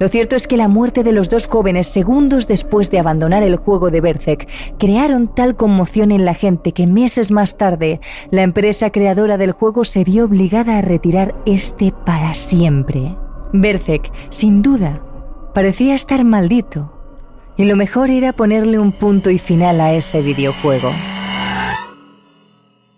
lo 0.00 0.08
cierto 0.08 0.36
es 0.36 0.46
que 0.46 0.56
la 0.56 0.68
muerte 0.68 1.04
de 1.04 1.12
los 1.12 1.28
dos 1.28 1.46
jóvenes 1.46 1.86
segundos 1.86 2.48
después 2.48 2.90
de 2.90 3.00
abandonar 3.00 3.42
el 3.42 3.56
juego 3.56 3.90
de 3.90 4.00
Berserk 4.00 4.48
crearon 4.78 5.28
tal 5.28 5.54
conmoción 5.54 6.12
en 6.12 6.24
la 6.24 6.32
gente 6.32 6.72
que 6.72 6.86
meses 6.86 7.30
más 7.30 7.58
tarde 7.58 8.00
la 8.30 8.40
empresa 8.40 8.88
creadora 8.88 9.36
del 9.36 9.52
juego 9.52 9.84
se 9.84 10.02
vio 10.02 10.24
obligada 10.24 10.78
a 10.78 10.80
retirar 10.80 11.34
este 11.44 11.92
para 12.06 12.34
siempre. 12.34 13.14
Bercek, 13.52 14.10
sin 14.28 14.62
duda, 14.62 15.02
parecía 15.54 15.94
estar 15.94 16.24
maldito, 16.24 16.92
y 17.56 17.64
lo 17.64 17.76
mejor 17.76 18.10
era 18.10 18.32
ponerle 18.32 18.78
un 18.78 18.92
punto 18.92 19.30
y 19.30 19.38
final 19.38 19.80
a 19.80 19.92
ese 19.92 20.22
videojuego. 20.22 20.90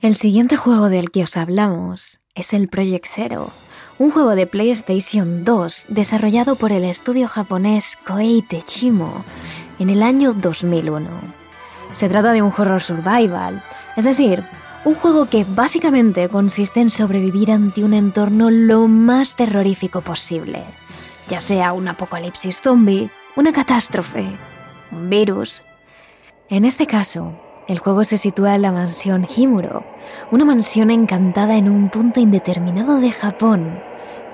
El 0.01 0.15
siguiente 0.15 0.57
juego 0.57 0.89
del 0.89 1.11
que 1.11 1.23
os 1.23 1.37
hablamos 1.37 2.21
es 2.35 2.53
el 2.53 2.69
Project 2.69 3.07
Zero, 3.15 3.51
un 3.99 4.11
juego 4.11 4.35
de 4.35 4.47
PlayStation 4.47 5.45
2 5.45 5.87
desarrollado 5.91 6.57
por 6.57 6.73
el 6.73 6.85
estudio 6.85 7.29
japonés 7.29 7.99
Koei 8.07 8.43
Techimo 8.43 9.25
en 9.79 9.91
el 9.91 10.03
año 10.03 10.33
2001. 10.33 11.09
Se 11.93 12.09
trata 12.09 12.33
de 12.33 12.43
un 12.43 12.53
horror 12.57 12.81
survival, 12.81 13.63
es 13.97 14.05
decir, 14.05 14.43
un 14.85 14.95
juego 14.95 15.27
que 15.27 15.45
básicamente 15.45 16.29
consiste 16.29 16.81
en 16.81 16.89
sobrevivir 16.89 17.53
ante 17.53 17.85
un 17.85 17.93
entorno 17.93 18.51
lo 18.51 18.89
más 18.89 19.37
terrorífico 19.37 20.01
posible, 20.01 20.65
ya 21.29 21.39
sea 21.39 21.73
un 21.73 21.89
apocalipsis 21.89 22.61
zombie, 22.61 23.11
una 23.37 23.53
catástrofe, 23.53 24.27
un 24.91 25.11
virus. 25.11 25.65
En 26.49 26.65
este 26.65 26.87
caso, 26.87 27.39
el 27.69 27.79
juego 27.79 28.05
se 28.05 28.17
sitúa 28.17 28.55
en 28.55 28.63
la 28.63 28.73
mansión 28.73 29.27
Himuro, 29.37 29.85
una 30.31 30.47
mansión 30.47 30.91
encantada 30.91 31.57
en 31.57 31.69
un 31.69 31.91
punto 31.91 32.19
indeterminado 32.19 33.01
de 33.01 33.13
Japón, 33.13 33.81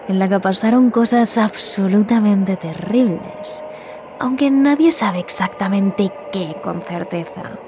en 0.09 0.21
la 0.21 0.29
que 0.29 0.39
pasaron 0.39 0.91
cosas 0.91 1.37
absolutamente 1.39 2.57
terribles, 2.57 3.65
aunque 4.21 4.51
nadie 4.53 4.93
sabe 4.93 5.19
exactamente 5.19 6.13
qué 6.33 6.57
con 6.63 6.83
certeza. 6.83 7.59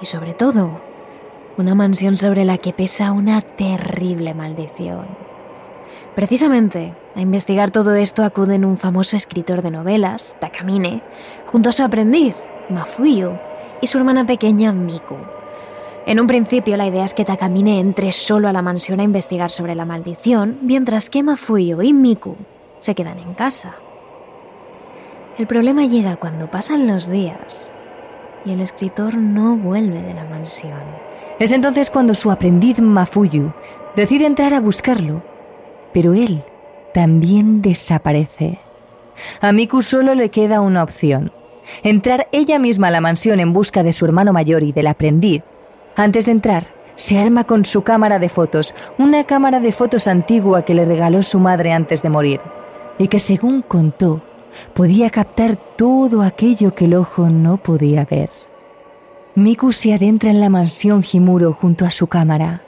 Y 0.00 0.06
sobre 0.06 0.32
todo, 0.32 0.91
una 1.58 1.74
mansión 1.74 2.16
sobre 2.16 2.44
la 2.44 2.58
que 2.58 2.72
pesa 2.72 3.12
una 3.12 3.40
terrible 3.40 4.34
maldición. 4.34 5.06
Precisamente, 6.14 6.94
a 7.14 7.20
investigar 7.20 7.70
todo 7.70 7.94
esto 7.94 8.24
acuden 8.24 8.64
un 8.64 8.78
famoso 8.78 9.16
escritor 9.16 9.62
de 9.62 9.70
novelas, 9.70 10.36
Takamine, 10.40 11.02
junto 11.46 11.68
a 11.68 11.72
su 11.72 11.82
aprendiz, 11.82 12.34
Mafuyu, 12.68 13.32
y 13.80 13.86
su 13.86 13.98
hermana 13.98 14.26
pequeña, 14.26 14.72
Miku. 14.72 15.16
En 16.04 16.20
un 16.20 16.26
principio 16.26 16.76
la 16.76 16.86
idea 16.86 17.04
es 17.04 17.14
que 17.14 17.24
Takamine 17.24 17.78
entre 17.78 18.12
solo 18.12 18.48
a 18.48 18.52
la 18.52 18.62
mansión 18.62 19.00
a 19.00 19.04
investigar 19.04 19.50
sobre 19.50 19.74
la 19.74 19.84
maldición, 19.84 20.58
mientras 20.62 21.10
que 21.10 21.22
Mafuyo 21.22 21.80
y 21.82 21.92
Miku 21.92 22.36
se 22.80 22.94
quedan 22.94 23.18
en 23.18 23.34
casa. 23.34 23.74
El 25.38 25.46
problema 25.46 25.86
llega 25.86 26.16
cuando 26.16 26.50
pasan 26.50 26.86
los 26.86 27.08
días 27.08 27.70
y 28.44 28.52
el 28.52 28.60
escritor 28.60 29.14
no 29.14 29.56
vuelve 29.56 30.02
de 30.02 30.14
la 30.14 30.24
mansión. 30.24 30.80
Es 31.38 31.52
entonces 31.52 31.90
cuando 31.90 32.14
su 32.14 32.30
aprendiz 32.30 32.80
Mafuyu 32.80 33.52
decide 33.96 34.26
entrar 34.26 34.54
a 34.54 34.60
buscarlo, 34.60 35.22
pero 35.92 36.14
él 36.14 36.44
también 36.94 37.62
desaparece. 37.62 38.58
A 39.40 39.52
Miku 39.52 39.82
solo 39.82 40.14
le 40.14 40.30
queda 40.30 40.60
una 40.60 40.82
opción, 40.82 41.32
entrar 41.82 42.28
ella 42.32 42.58
misma 42.58 42.88
a 42.88 42.90
la 42.90 43.00
mansión 43.00 43.40
en 43.40 43.52
busca 43.52 43.82
de 43.82 43.92
su 43.92 44.04
hermano 44.04 44.32
mayor 44.32 44.62
y 44.62 44.72
del 44.72 44.86
aprendiz, 44.86 45.42
antes 45.96 46.26
de 46.26 46.32
entrar, 46.32 46.68
se 46.94 47.18
arma 47.18 47.44
con 47.44 47.64
su 47.64 47.82
cámara 47.82 48.18
de 48.18 48.28
fotos, 48.28 48.74
una 48.98 49.24
cámara 49.24 49.60
de 49.60 49.72
fotos 49.72 50.06
antigua 50.06 50.64
que 50.64 50.74
le 50.74 50.84
regaló 50.84 51.22
su 51.22 51.38
madre 51.38 51.72
antes 51.72 52.02
de 52.02 52.10
morir, 52.10 52.40
y 52.98 53.08
que 53.08 53.18
según 53.18 53.62
contó, 53.62 54.22
podía 54.74 55.10
captar 55.10 55.56
todo 55.56 56.22
aquello 56.22 56.74
que 56.74 56.84
el 56.84 56.94
ojo 56.94 57.28
no 57.28 57.56
podía 57.56 58.04
ver. 58.04 58.30
Miku 59.34 59.72
se 59.72 59.94
adentra 59.94 60.30
en 60.30 60.40
la 60.40 60.50
mansión 60.50 61.02
Himuro 61.10 61.54
junto 61.54 61.86
a 61.86 61.90
su 61.90 62.06
cámara, 62.06 62.60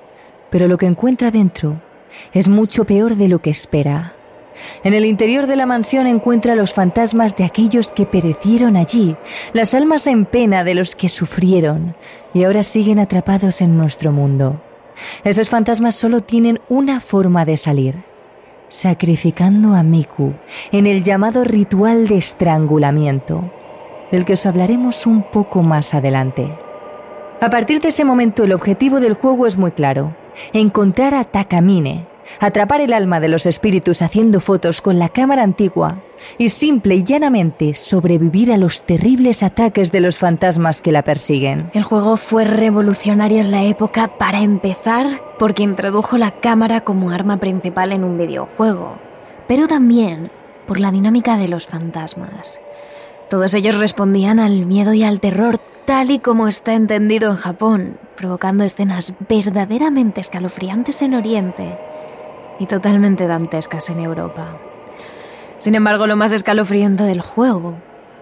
pero 0.48 0.66
lo 0.66 0.78
que 0.78 0.86
encuentra 0.86 1.30
dentro 1.30 1.82
es 2.32 2.48
mucho 2.48 2.86
peor 2.86 3.16
de 3.16 3.28
lo 3.28 3.40
que 3.40 3.50
espera. 3.50 4.14
En 4.82 4.94
el 4.94 5.04
interior 5.04 5.46
de 5.46 5.56
la 5.56 5.66
mansión 5.66 6.06
encuentra 6.06 6.54
los 6.54 6.72
fantasmas 6.72 7.36
de 7.36 7.44
aquellos 7.44 7.92
que 7.92 8.06
perecieron 8.06 8.76
allí, 8.76 9.14
las 9.52 9.74
almas 9.74 10.06
en 10.06 10.24
pena 10.24 10.64
de 10.64 10.74
los 10.74 10.96
que 10.96 11.10
sufrieron 11.10 11.96
y 12.32 12.44
ahora 12.44 12.62
siguen 12.62 12.98
atrapados 12.98 13.60
en 13.60 13.76
nuestro 13.76 14.10
mundo. 14.10 14.62
Esos 15.22 15.50
fantasmas 15.50 15.94
solo 15.96 16.22
tienen 16.22 16.60
una 16.70 17.02
forma 17.02 17.44
de 17.44 17.58
salir, 17.58 18.04
sacrificando 18.68 19.74
a 19.74 19.82
Miku 19.82 20.32
en 20.72 20.86
el 20.86 21.02
llamado 21.02 21.44
ritual 21.44 22.08
de 22.08 22.16
estrangulamiento, 22.16 23.50
del 24.14 24.24
que 24.24 24.34
os 24.34 24.46
hablaremos 24.46 25.06
un 25.06 25.24
poco 25.24 25.64
más 25.64 25.92
adelante. 25.92 26.56
A 27.40 27.50
partir 27.50 27.80
de 27.80 27.88
ese 27.88 28.04
momento 28.04 28.44
el 28.44 28.52
objetivo 28.52 29.00
del 29.00 29.14
juego 29.14 29.44
es 29.44 29.56
muy 29.56 29.72
claro, 29.72 30.14
encontrar 30.52 31.16
a 31.16 31.24
Takamine, 31.24 32.06
atrapar 32.38 32.80
el 32.80 32.92
alma 32.92 33.18
de 33.18 33.26
los 33.26 33.44
espíritus 33.44 34.02
haciendo 34.02 34.40
fotos 34.40 34.80
con 34.80 35.00
la 35.00 35.08
cámara 35.08 35.42
antigua 35.42 35.98
y 36.38 36.50
simple 36.50 36.94
y 36.94 37.02
llanamente 37.02 37.74
sobrevivir 37.74 38.52
a 38.52 38.56
los 38.56 38.84
terribles 38.84 39.42
ataques 39.42 39.90
de 39.90 40.00
los 40.00 40.20
fantasmas 40.20 40.80
que 40.80 40.92
la 40.92 41.02
persiguen. 41.02 41.70
El 41.74 41.82
juego 41.82 42.16
fue 42.16 42.44
revolucionario 42.44 43.40
en 43.40 43.50
la 43.50 43.64
época 43.64 44.16
para 44.16 44.42
empezar 44.42 45.20
porque 45.40 45.64
introdujo 45.64 46.18
la 46.18 46.30
cámara 46.30 46.82
como 46.82 47.10
arma 47.10 47.38
principal 47.38 47.90
en 47.90 48.04
un 48.04 48.16
videojuego, 48.16 48.94
pero 49.48 49.66
también 49.66 50.30
por 50.68 50.78
la 50.78 50.92
dinámica 50.92 51.36
de 51.36 51.48
los 51.48 51.66
fantasmas. 51.66 52.60
Todos 53.34 53.52
ellos 53.54 53.74
respondían 53.80 54.38
al 54.38 54.64
miedo 54.64 54.94
y 54.94 55.02
al 55.02 55.18
terror 55.18 55.58
tal 55.86 56.12
y 56.12 56.20
como 56.20 56.46
está 56.46 56.74
entendido 56.74 57.32
en 57.32 57.36
Japón, 57.36 57.98
provocando 58.16 58.62
escenas 58.62 59.16
verdaderamente 59.28 60.20
escalofriantes 60.20 61.02
en 61.02 61.14
Oriente 61.14 61.76
y 62.60 62.66
totalmente 62.66 63.26
dantescas 63.26 63.90
en 63.90 63.98
Europa. 63.98 64.56
Sin 65.58 65.74
embargo, 65.74 66.06
lo 66.06 66.14
más 66.14 66.30
escalofriante 66.30 67.02
del 67.02 67.22
juego 67.22 67.74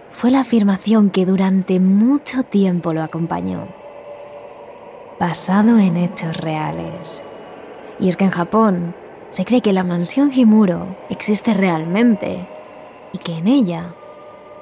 fue 0.09 0.31
la 0.31 0.39
afirmación 0.39 1.11
que 1.11 1.27
durante 1.27 1.79
mucho 1.79 2.41
tiempo 2.41 2.91
lo 2.91 3.03
acompañó. 3.03 3.67
Basado 5.19 5.77
en 5.77 5.95
hechos 5.95 6.37
reales. 6.37 7.21
Y 7.99 8.09
es 8.09 8.17
que 8.17 8.25
en 8.25 8.31
Japón 8.31 8.95
se 9.29 9.45
cree 9.45 9.61
que 9.61 9.73
la 9.73 9.83
mansión 9.83 10.31
Himuro 10.33 10.97
existe 11.11 11.53
realmente 11.53 12.47
y 13.11 13.19
que 13.19 13.37
en 13.37 13.47
ella 13.47 13.93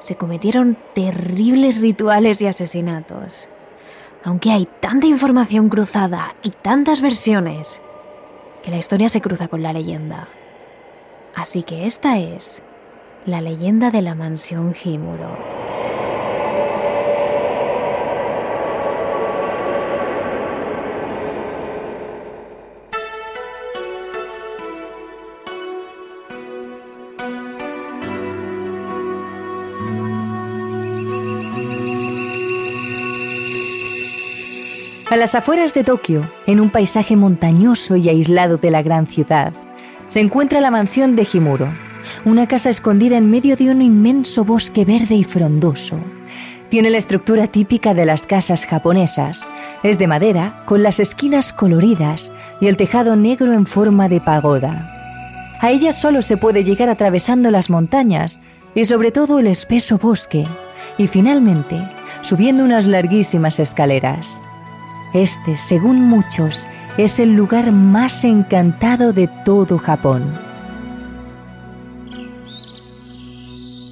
se 0.02 0.16
cometieron 0.16 0.78
terribles 0.94 1.80
rituales 1.80 2.42
y 2.42 2.48
asesinatos. 2.48 3.48
Aunque 4.24 4.52
hay 4.52 4.68
tanta 4.80 5.08
información 5.08 5.70
cruzada 5.70 6.36
y 6.44 6.50
tantas 6.50 7.02
versiones, 7.02 7.82
que 8.64 8.72
la 8.72 8.78
historia 8.78 9.10
se 9.10 9.22
cruza 9.22 9.48
con 9.48 9.64
la 9.64 9.74
leyenda. 9.74 10.28
Así 11.36 11.64
que 11.64 11.86
esta 11.86 12.20
es 12.20 12.62
la 13.26 13.42
leyenda 13.42 13.90
de 13.92 14.02
la 14.02 14.16
mansión 14.16 14.76
Himuro. 14.84 15.71
A 35.12 35.18
las 35.18 35.36
afueras 35.36 35.74
de 35.74 35.84
Tokio, 35.84 36.26
en 36.48 36.62
un 36.62 36.70
paisaje 36.70 37.18
montañoso 37.18 37.98
y 37.98 38.08
aislado 38.08 38.56
de 38.56 38.72
la 38.72 38.82
gran 38.82 39.08
ciudad, 39.08 39.52
se 40.08 40.22
encuentra 40.22 40.62
la 40.62 40.72
mansión 40.72 41.18
de 41.18 41.28
Himuro, 41.30 41.68
una 42.24 42.48
casa 42.48 42.70
escondida 42.70 43.18
en 43.18 43.30
medio 43.30 43.58
de 43.58 43.72
un 43.72 43.82
inmenso 43.82 44.46
bosque 44.46 44.86
verde 44.86 45.16
y 45.16 45.26
frondoso. 45.26 46.00
Tiene 46.70 46.90
la 46.90 46.98
estructura 46.98 47.48
típica 47.48 47.94
de 47.94 48.06
las 48.06 48.26
casas 48.26 48.66
japonesas. 48.66 49.50
Es 49.84 50.00
de 50.00 50.08
madera, 50.08 50.64
con 50.66 50.82
las 50.82 51.02
esquinas 51.02 51.52
coloridas 51.52 52.32
y 52.62 52.68
el 52.68 52.78
tejado 52.78 53.18
negro 53.18 53.52
en 53.52 53.66
forma 53.66 54.08
de 54.08 54.22
pagoda. 54.22 55.58
A 55.60 55.72
ella 55.72 55.92
solo 55.92 56.22
se 56.22 56.38
puede 56.38 56.64
llegar 56.64 56.88
atravesando 56.88 57.52
las 57.52 57.70
montañas 57.70 58.40
y 58.76 58.86
sobre 58.86 59.12
todo 59.12 59.40
el 59.40 59.48
espeso 59.48 59.98
bosque, 59.98 60.46
y 60.98 61.08
finalmente 61.08 61.86
subiendo 62.22 62.64
unas 62.64 62.88
larguísimas 62.88 63.60
escaleras. 63.60 64.40
Este, 65.14 65.58
según 65.58 66.02
muchos, 66.02 66.68
es 66.98 67.20
el 67.20 67.34
lugar 67.34 67.72
más 67.72 68.24
encantado 68.24 69.14
de 69.14 69.28
todo 69.46 69.78
Japón. 69.78 70.24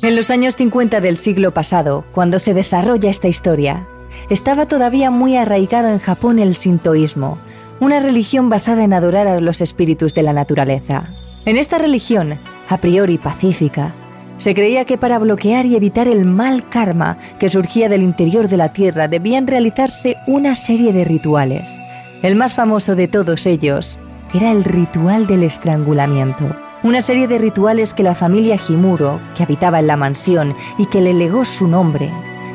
En 0.01 0.15
los 0.15 0.29
años 0.29 0.55
50 0.55 1.01
del 1.01 1.17
siglo 1.17 1.53
pasado, 1.53 2.05
cuando 2.13 2.39
se 2.39 2.53
desarrolla 2.53 3.10
esta 3.10 3.27
historia, 3.27 3.86
estaba 4.29 4.65
todavía 4.65 5.12
muy 5.12 5.36
arraigado 5.36 5.89
en 5.89 5.99
Japón 5.99 6.39
el 6.39 6.55
sintoísmo, 6.55 7.38
una 7.82 7.99
religión 7.99 8.49
basada 8.49 8.84
en 8.84 8.93
adorar 8.93 9.27
a 9.27 9.41
los 9.41 9.60
espíritus 9.60 10.13
de 10.13 10.23
la 10.23 10.32
naturaleza. 10.32 11.03
En 11.45 11.58
esta 11.58 11.77
religión, 11.77 12.38
a 12.69 12.77
priori 12.77 13.17
pacífica, 13.17 13.93
se 14.39 14.56
creía 14.56 14.86
que 14.86 14.97
para 14.97 15.19
bloquear 15.19 15.65
y 15.65 15.75
evitar 15.75 16.08
el 16.08 16.23
mal 16.23 16.67
karma 16.69 17.17
que 17.39 17.49
surgía 17.49 17.89
del 17.89 18.04
interior 18.04 18.47
de 18.47 18.56
la 18.56 18.69
Tierra 18.71 19.10
debían 19.10 19.47
realizarse 19.47 20.15
una 20.28 20.56
serie 20.56 20.93
de 20.93 21.04
rituales. 21.04 21.78
El 22.21 22.36
más 22.36 22.54
famoso 22.54 22.95
de 22.95 23.10
todos 23.10 23.45
ellos 23.45 23.99
era 24.34 24.52
el 24.52 24.63
ritual 24.63 25.28
del 25.28 25.43
estrangulamiento. 25.43 26.45
Una 26.84 27.02
serie 27.02 27.28
de 27.28 27.38
rituales 27.38 27.93
que 27.93 28.04
la 28.04 28.15
familia 28.15 28.56
Himuro, 28.67 29.19
que 29.36 29.43
habitaba 29.43 29.80
en 29.80 29.88
la 29.88 29.97
mansión 29.97 30.56
y 30.78 30.86
que 30.86 31.02
le 31.02 31.13
legó 31.13 31.43
su 31.43 31.67
nombre, 31.67 32.10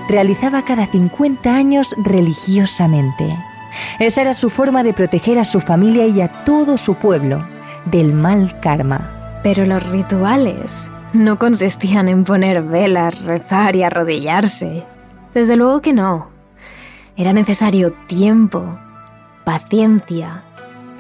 realizaba 0.09 0.64
cada 0.64 0.87
50 0.87 1.55
años 1.55 1.94
religiosamente. 2.03 3.37
Esa 3.99 4.23
era 4.23 4.33
su 4.33 4.49
forma 4.49 4.83
de 4.85 4.94
proteger 4.94 5.38
a 5.38 5.44
su 5.44 5.61
familia 5.61 6.07
y 6.07 6.23
a 6.23 6.29
todo 6.29 6.79
su 6.79 6.94
pueblo 6.94 7.47
del 7.85 8.14
mal 8.14 8.59
karma. 8.61 9.11
Pero 9.42 9.66
los 9.66 9.87
rituales 9.90 10.90
no 11.14 11.38
consistían 11.38 12.09
en 12.09 12.24
poner 12.24 12.62
velas, 12.62 13.24
rezar 13.24 13.77
y 13.77 13.83
arrodillarse. 13.83 14.83
Desde 15.33 15.57
luego 15.57 15.81
que 15.81 15.92
no. 15.92 16.29
Era 17.16 17.33
necesario 17.33 17.92
tiempo, 18.09 18.79
paciencia, 19.44 20.42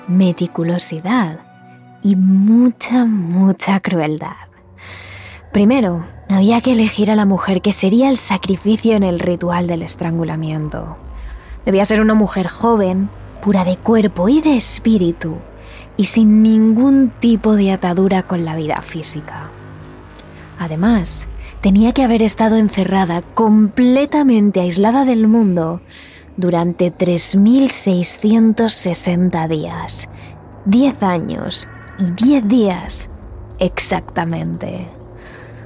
meticulosidad 0.06 1.40
y 2.02 2.14
mucha, 2.16 3.04
mucha 3.06 3.80
crueldad. 3.80 4.36
Primero, 5.52 6.04
había 6.28 6.60
que 6.60 6.72
elegir 6.72 7.10
a 7.10 7.16
la 7.16 7.24
mujer 7.24 7.60
que 7.62 7.72
sería 7.72 8.08
el 8.08 8.16
sacrificio 8.16 8.94
en 8.94 9.02
el 9.02 9.18
ritual 9.18 9.66
del 9.66 9.82
estrangulamiento. 9.82 10.96
Debía 11.64 11.84
ser 11.84 12.00
una 12.00 12.14
mujer 12.14 12.46
joven, 12.48 13.08
pura 13.42 13.64
de 13.64 13.76
cuerpo 13.76 14.28
y 14.28 14.40
de 14.40 14.56
espíritu, 14.56 15.36
y 15.96 16.04
sin 16.06 16.42
ningún 16.42 17.12
tipo 17.20 17.56
de 17.56 17.72
atadura 17.72 18.22
con 18.24 18.44
la 18.44 18.54
vida 18.54 18.82
física. 18.82 19.50
Además, 20.64 21.28
tenía 21.60 21.92
que 21.92 22.02
haber 22.02 22.22
estado 22.22 22.56
encerrada 22.56 23.20
completamente 23.20 24.60
aislada 24.60 25.04
del 25.04 25.28
mundo 25.28 25.82
durante 26.38 26.90
3.660 26.90 29.46
días, 29.46 30.08
10 30.64 31.02
años 31.02 31.68
y 31.98 32.10
10 32.12 32.48
días 32.48 33.10
exactamente. 33.58 34.88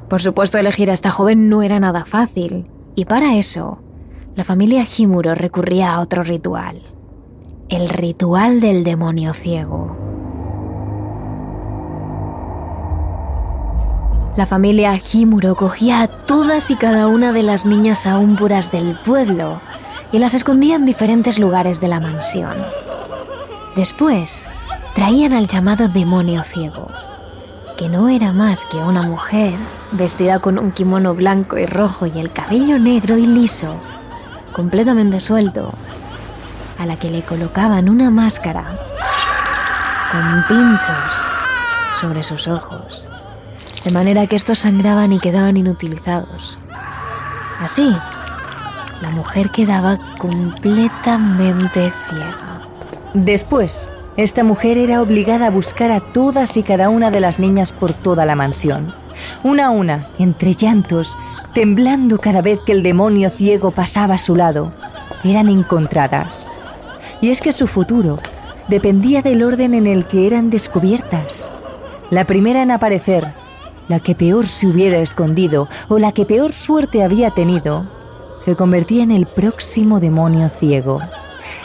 Por 0.08 0.20
supuesto, 0.20 0.58
elegir 0.58 0.90
a 0.90 0.94
esta 0.94 1.12
joven 1.12 1.48
no 1.48 1.62
era 1.62 1.78
nada 1.78 2.04
fácil, 2.04 2.66
y 2.96 3.04
para 3.04 3.36
eso, 3.36 3.80
la 4.34 4.42
familia 4.42 4.84
Himuro 4.84 5.36
recurría 5.36 5.94
a 5.94 6.00
otro 6.00 6.24
ritual, 6.24 6.82
el 7.68 7.88
ritual 7.88 8.60
del 8.60 8.82
demonio 8.82 9.32
ciego. 9.32 10.07
La 14.38 14.46
familia 14.46 15.02
Himuro 15.12 15.56
cogía 15.56 16.00
a 16.00 16.06
todas 16.06 16.70
y 16.70 16.76
cada 16.76 17.08
una 17.08 17.32
de 17.32 17.42
las 17.42 17.66
niñas 17.66 18.06
aún 18.06 18.36
puras 18.36 18.70
del 18.70 18.94
pueblo 18.94 19.60
y 20.12 20.20
las 20.20 20.32
escondía 20.32 20.76
en 20.76 20.86
diferentes 20.86 21.40
lugares 21.40 21.80
de 21.80 21.88
la 21.88 21.98
mansión. 21.98 22.52
Después, 23.74 24.48
traían 24.94 25.32
al 25.32 25.48
llamado 25.48 25.88
demonio 25.88 26.44
ciego, 26.44 26.86
que 27.76 27.88
no 27.88 28.08
era 28.08 28.32
más 28.32 28.64
que 28.66 28.76
una 28.76 29.02
mujer 29.02 29.54
vestida 29.90 30.38
con 30.38 30.56
un 30.60 30.70
kimono 30.70 31.16
blanco 31.16 31.58
y 31.58 31.66
rojo 31.66 32.06
y 32.06 32.20
el 32.20 32.30
cabello 32.30 32.78
negro 32.78 33.18
y 33.18 33.26
liso, 33.26 33.74
completamente 34.52 35.18
suelto, 35.18 35.72
a 36.78 36.86
la 36.86 36.94
que 36.94 37.10
le 37.10 37.22
colocaban 37.22 37.88
una 37.88 38.12
máscara 38.12 38.66
con 40.12 40.44
pinchos 40.46 41.12
sobre 42.00 42.22
sus 42.22 42.46
ojos, 42.46 43.10
de 43.84 43.90
manera 43.90 44.26
que 44.26 44.36
estos 44.36 44.60
sangraban 44.60 45.12
y 45.12 45.18
quedaban 45.18 45.56
inutilizados. 45.56 46.58
Así, 47.60 47.88
la 49.00 49.10
mujer 49.10 49.50
quedaba 49.50 49.98
completamente 50.18 51.92
ciega. 52.08 52.60
Después, 53.14 53.88
esta 54.16 54.44
mujer 54.44 54.78
era 54.78 55.00
obligada 55.02 55.46
a 55.46 55.50
buscar 55.50 55.90
a 55.90 56.00
todas 56.00 56.56
y 56.56 56.62
cada 56.62 56.88
una 56.88 57.10
de 57.10 57.20
las 57.20 57.38
niñas 57.38 57.72
por 57.72 57.92
toda 57.92 58.24
la 58.26 58.36
mansión. 58.36 58.94
Una 59.42 59.66
a 59.66 59.70
una, 59.70 60.06
entre 60.18 60.54
llantos, 60.54 61.18
temblando 61.54 62.18
cada 62.18 62.42
vez 62.42 62.60
que 62.66 62.72
el 62.72 62.82
demonio 62.82 63.30
ciego 63.30 63.70
pasaba 63.70 64.14
a 64.14 64.18
su 64.18 64.36
lado, 64.36 64.72
eran 65.24 65.48
encontradas 65.48 66.48
y 67.20 67.30
es 67.30 67.40
que 67.40 67.52
su 67.52 67.66
futuro 67.66 68.18
dependía 68.68 69.22
del 69.22 69.42
orden 69.42 69.74
en 69.74 69.86
el 69.86 70.06
que 70.06 70.26
eran 70.26 70.50
descubiertas. 70.50 71.50
La 72.10 72.24
primera 72.26 72.62
en 72.62 72.70
aparecer, 72.70 73.32
la 73.88 74.00
que 74.00 74.14
peor 74.14 74.46
se 74.46 74.66
hubiera 74.66 74.98
escondido 74.98 75.68
o 75.88 75.98
la 75.98 76.12
que 76.12 76.24
peor 76.24 76.52
suerte 76.52 77.02
había 77.02 77.30
tenido, 77.30 77.86
se 78.40 78.54
convertía 78.54 79.02
en 79.02 79.10
el 79.10 79.26
próximo 79.26 80.00
demonio 80.00 80.48
ciego. 80.48 81.00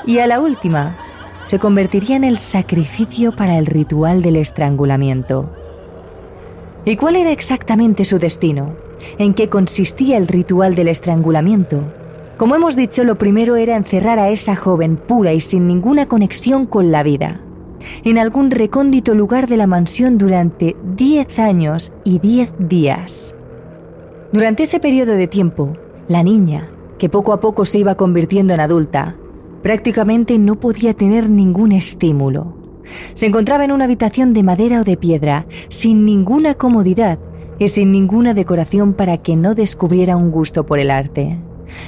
Y 0.05 0.19
a 0.19 0.27
la 0.27 0.39
última, 0.39 0.95
se 1.43 1.59
convertiría 1.59 2.15
en 2.15 2.23
el 2.23 2.37
sacrificio 2.37 3.33
para 3.33 3.57
el 3.57 3.65
ritual 3.65 4.21
del 4.21 4.37
estrangulamiento. 4.37 5.49
¿Y 6.85 6.95
cuál 6.95 7.15
era 7.15 7.31
exactamente 7.31 8.05
su 8.05 8.17
destino? 8.17 8.73
¿En 9.17 9.33
qué 9.33 9.49
consistía 9.49 10.17
el 10.17 10.27
ritual 10.27 10.75
del 10.75 10.87
estrangulamiento? 10.87 11.83
Como 12.37 12.55
hemos 12.55 12.75
dicho, 12.75 13.03
lo 13.03 13.17
primero 13.17 13.55
era 13.55 13.75
encerrar 13.75 14.19
a 14.19 14.29
esa 14.29 14.55
joven 14.55 14.97
pura 14.97 15.33
y 15.33 15.41
sin 15.41 15.67
ninguna 15.67 16.07
conexión 16.07 16.65
con 16.65 16.91
la 16.91 17.03
vida, 17.03 17.39
en 18.03 18.17
algún 18.17 18.51
recóndito 18.51 19.15
lugar 19.15 19.47
de 19.47 19.57
la 19.57 19.67
mansión 19.67 20.17
durante 20.17 20.75
10 20.95 21.39
años 21.39 21.91
y 22.03 22.19
10 22.19 22.53
días. 22.59 23.35
Durante 24.31 24.63
ese 24.63 24.79
periodo 24.79 25.13
de 25.13 25.27
tiempo, 25.27 25.77
la 26.07 26.23
niña, 26.23 26.69
que 26.97 27.09
poco 27.09 27.33
a 27.33 27.39
poco 27.39 27.65
se 27.65 27.79
iba 27.79 27.95
convirtiendo 27.95 28.53
en 28.53 28.59
adulta, 28.59 29.15
prácticamente 29.61 30.39
no 30.39 30.59
podía 30.59 30.93
tener 30.93 31.29
ningún 31.29 31.71
estímulo. 31.71 32.57
Se 33.13 33.27
encontraba 33.27 33.63
en 33.63 33.71
una 33.71 33.85
habitación 33.85 34.33
de 34.33 34.43
madera 34.43 34.81
o 34.81 34.83
de 34.83 34.97
piedra, 34.97 35.45
sin 35.69 36.05
ninguna 36.05 36.55
comodidad 36.55 37.19
y 37.59 37.67
sin 37.67 37.91
ninguna 37.91 38.33
decoración 38.33 38.93
para 38.93 39.17
que 39.17 39.35
no 39.35 39.55
descubriera 39.55 40.17
un 40.17 40.31
gusto 40.31 40.65
por 40.65 40.79
el 40.79 40.91
arte. 40.91 41.39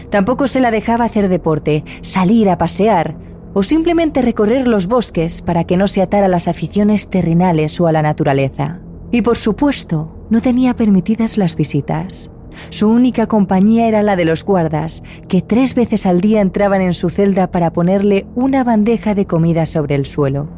Tampoco 0.09 0.47
se 0.47 0.59
la 0.59 0.71
dejaba 0.71 1.05
hacer 1.05 1.29
deporte, 1.29 1.83
salir 2.01 2.49
a 2.49 2.57
pasear 2.57 3.15
o 3.55 3.63
simplemente 3.63 4.21
recorrer 4.21 4.67
los 4.67 4.87
bosques 4.87 5.41
para 5.41 5.63
que 5.63 5.77
no 5.77 5.87
se 5.87 6.01
atara 6.01 6.25
a 6.25 6.29
las 6.29 6.49
aficiones 6.49 7.09
terrenales 7.09 7.79
o 7.79 7.87
a 7.87 7.93
la 7.93 8.01
naturaleza. 8.01 8.81
Y 9.11 9.21
por 9.21 9.37
supuesto, 9.37 10.13
no 10.29 10.41
tenía 10.41 10.75
permitidas 10.75 11.37
las 11.37 11.55
visitas. 11.55 12.29
Su 12.69 12.89
única 12.89 13.27
compañía 13.27 13.87
era 13.87 14.03
la 14.03 14.17
de 14.17 14.25
los 14.25 14.43
guardas, 14.43 15.03
que 15.29 15.41
tres 15.41 15.73
veces 15.73 16.05
al 16.05 16.19
día 16.19 16.41
entraban 16.41 16.81
en 16.81 16.93
su 16.93 17.09
celda 17.09 17.49
para 17.49 17.71
ponerle 17.71 18.25
una 18.35 18.65
bandeja 18.65 19.15
de 19.15 19.25
comida 19.25 19.65
sobre 19.65 19.95
el 19.95 20.05
suelo. 20.05 20.49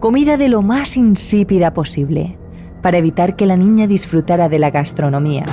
Comida 0.00 0.36
de 0.36 0.48
lo 0.48 0.60
más 0.60 0.96
insípida 0.96 1.72
posible, 1.72 2.36
para 2.82 2.98
evitar 2.98 3.36
que 3.36 3.46
la 3.46 3.56
niña 3.56 3.86
disfrutara 3.86 4.48
de 4.48 4.58
la 4.58 4.70
gastronomía. 4.70 5.44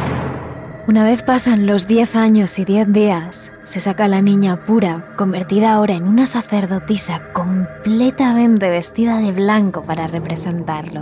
Una 0.88 1.04
vez 1.04 1.22
pasan 1.22 1.68
los 1.68 1.86
10 1.86 2.16
años 2.16 2.58
y 2.60 2.64
10 2.64 2.94
días, 2.94 3.52
se 3.66 3.82
saca 3.82 4.08
la 4.08 4.22
niña 4.22 4.66
pura, 4.66 5.14
convertida 5.18 5.74
ahora 5.74 5.96
en 5.96 6.08
una 6.08 6.26
sacerdotisa 6.28 7.34
completamente 7.34 8.70
vestida 8.70 9.18
de 9.18 9.34
blanco 9.34 9.84
para 9.84 10.08
representarlo. 10.08 11.02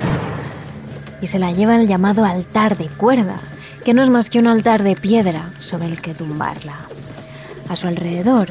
Y 1.22 1.28
se 1.28 1.38
la 1.38 1.52
lleva 1.52 1.76
al 1.76 1.88
llamado 1.88 2.26
altar 2.26 2.78
de 2.78 2.88
cuerda, 2.88 3.38
que 3.84 3.94
no 3.94 4.02
es 4.02 4.10
más 4.10 4.32
que 4.32 4.40
un 4.40 4.48
altar 4.48 4.82
de 4.82 4.96
piedra 4.96 5.52
sobre 5.60 5.86
el 5.86 6.02
que 6.02 6.16
tumbarla. 6.16 6.78
A 7.70 7.76
su 7.76 7.88
alrededor, 7.88 8.48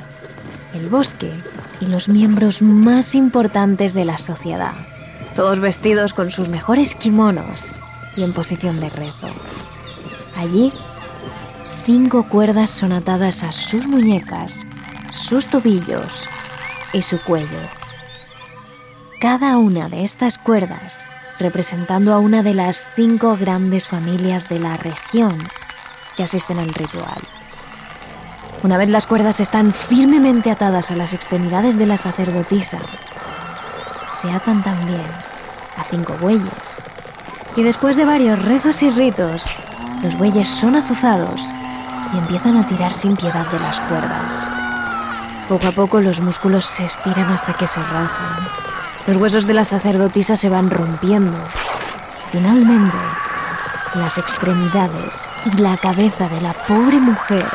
el 0.72 0.86
bosque 0.86 1.32
y 1.80 1.86
los 1.86 2.08
miembros 2.08 2.62
más 2.62 3.16
importantes 3.16 3.92
de 3.92 4.04
la 4.04 4.18
sociedad, 4.18 4.74
todos 5.34 5.58
vestidos 5.58 6.14
con 6.14 6.30
sus 6.30 6.48
mejores 6.48 6.94
kimonos 6.94 7.72
y 8.14 8.22
en 8.22 8.32
posición 8.32 8.78
de 8.78 8.88
rezo. 8.88 9.34
Allí 10.36 10.72
cinco 11.84 12.26
cuerdas 12.26 12.70
son 12.70 12.92
atadas 12.92 13.42
a 13.42 13.52
sus 13.52 13.86
muñecas, 13.86 14.66
sus 15.10 15.48
tobillos 15.48 16.26
y 16.94 17.02
su 17.02 17.20
cuello. 17.20 17.60
Cada 19.20 19.58
una 19.58 19.90
de 19.90 20.02
estas 20.02 20.38
cuerdas 20.38 21.04
representando 21.38 22.14
a 22.14 22.20
una 22.20 22.42
de 22.42 22.54
las 22.54 22.88
cinco 22.96 23.36
grandes 23.36 23.86
familias 23.86 24.48
de 24.48 24.60
la 24.60 24.78
región 24.78 25.36
que 26.16 26.22
asisten 26.22 26.58
al 26.58 26.72
ritual. 26.72 27.18
Una 28.62 28.78
vez 28.78 28.88
las 28.88 29.06
cuerdas 29.06 29.40
están 29.40 29.74
firmemente 29.74 30.50
atadas 30.50 30.90
a 30.90 30.96
las 30.96 31.12
extremidades 31.12 31.76
de 31.76 31.84
la 31.84 31.98
sacerdotisa, 31.98 32.78
se 34.12 34.30
atan 34.30 34.62
también 34.62 35.02
a 35.76 35.84
cinco 35.90 36.14
bueyes. 36.18 36.82
Y 37.56 37.62
después 37.62 37.96
de 37.96 38.06
varios 38.06 38.42
rezos 38.42 38.82
y 38.82 38.90
ritos, 38.90 39.44
los 40.02 40.16
bueyes 40.16 40.48
son 40.48 40.76
azuzados 40.76 41.52
y 42.14 42.18
empiezan 42.18 42.56
a 42.56 42.66
tirar 42.66 42.92
sin 42.92 43.16
piedad 43.16 43.46
de 43.50 43.58
las 43.60 43.80
cuerdas. 43.80 44.48
Poco 45.48 45.66
a 45.66 45.72
poco 45.72 46.00
los 46.00 46.20
músculos 46.20 46.64
se 46.64 46.84
estiran 46.84 47.30
hasta 47.30 47.54
que 47.54 47.66
se 47.66 47.80
rajan. 47.80 48.48
Los 49.06 49.16
huesos 49.16 49.46
de 49.46 49.54
la 49.54 49.64
sacerdotisa 49.64 50.36
se 50.36 50.48
van 50.48 50.70
rompiendo. 50.70 51.36
Finalmente, 52.32 52.96
las 53.94 54.16
extremidades 54.18 55.26
y 55.52 55.58
la 55.58 55.76
cabeza 55.76 56.28
de 56.28 56.40
la 56.40 56.52
pobre 56.52 56.98
mujer 56.98 57.46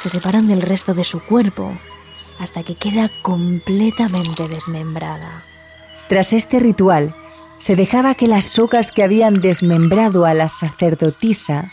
se 0.00 0.10
separan 0.10 0.46
del 0.46 0.62
resto 0.62 0.94
de 0.94 1.04
su 1.04 1.20
cuerpo 1.20 1.76
hasta 2.38 2.62
que 2.62 2.76
queda 2.76 3.10
completamente 3.22 4.46
desmembrada. 4.48 5.44
Tras 6.08 6.32
este 6.32 6.58
ritual, 6.58 7.14
se 7.58 7.76
dejaba 7.76 8.14
que 8.14 8.26
las 8.26 8.46
socas 8.46 8.92
que 8.92 9.02
habían 9.02 9.34
desmembrado 9.40 10.24
a 10.24 10.34
la 10.34 10.48
sacerdotisa 10.48 11.64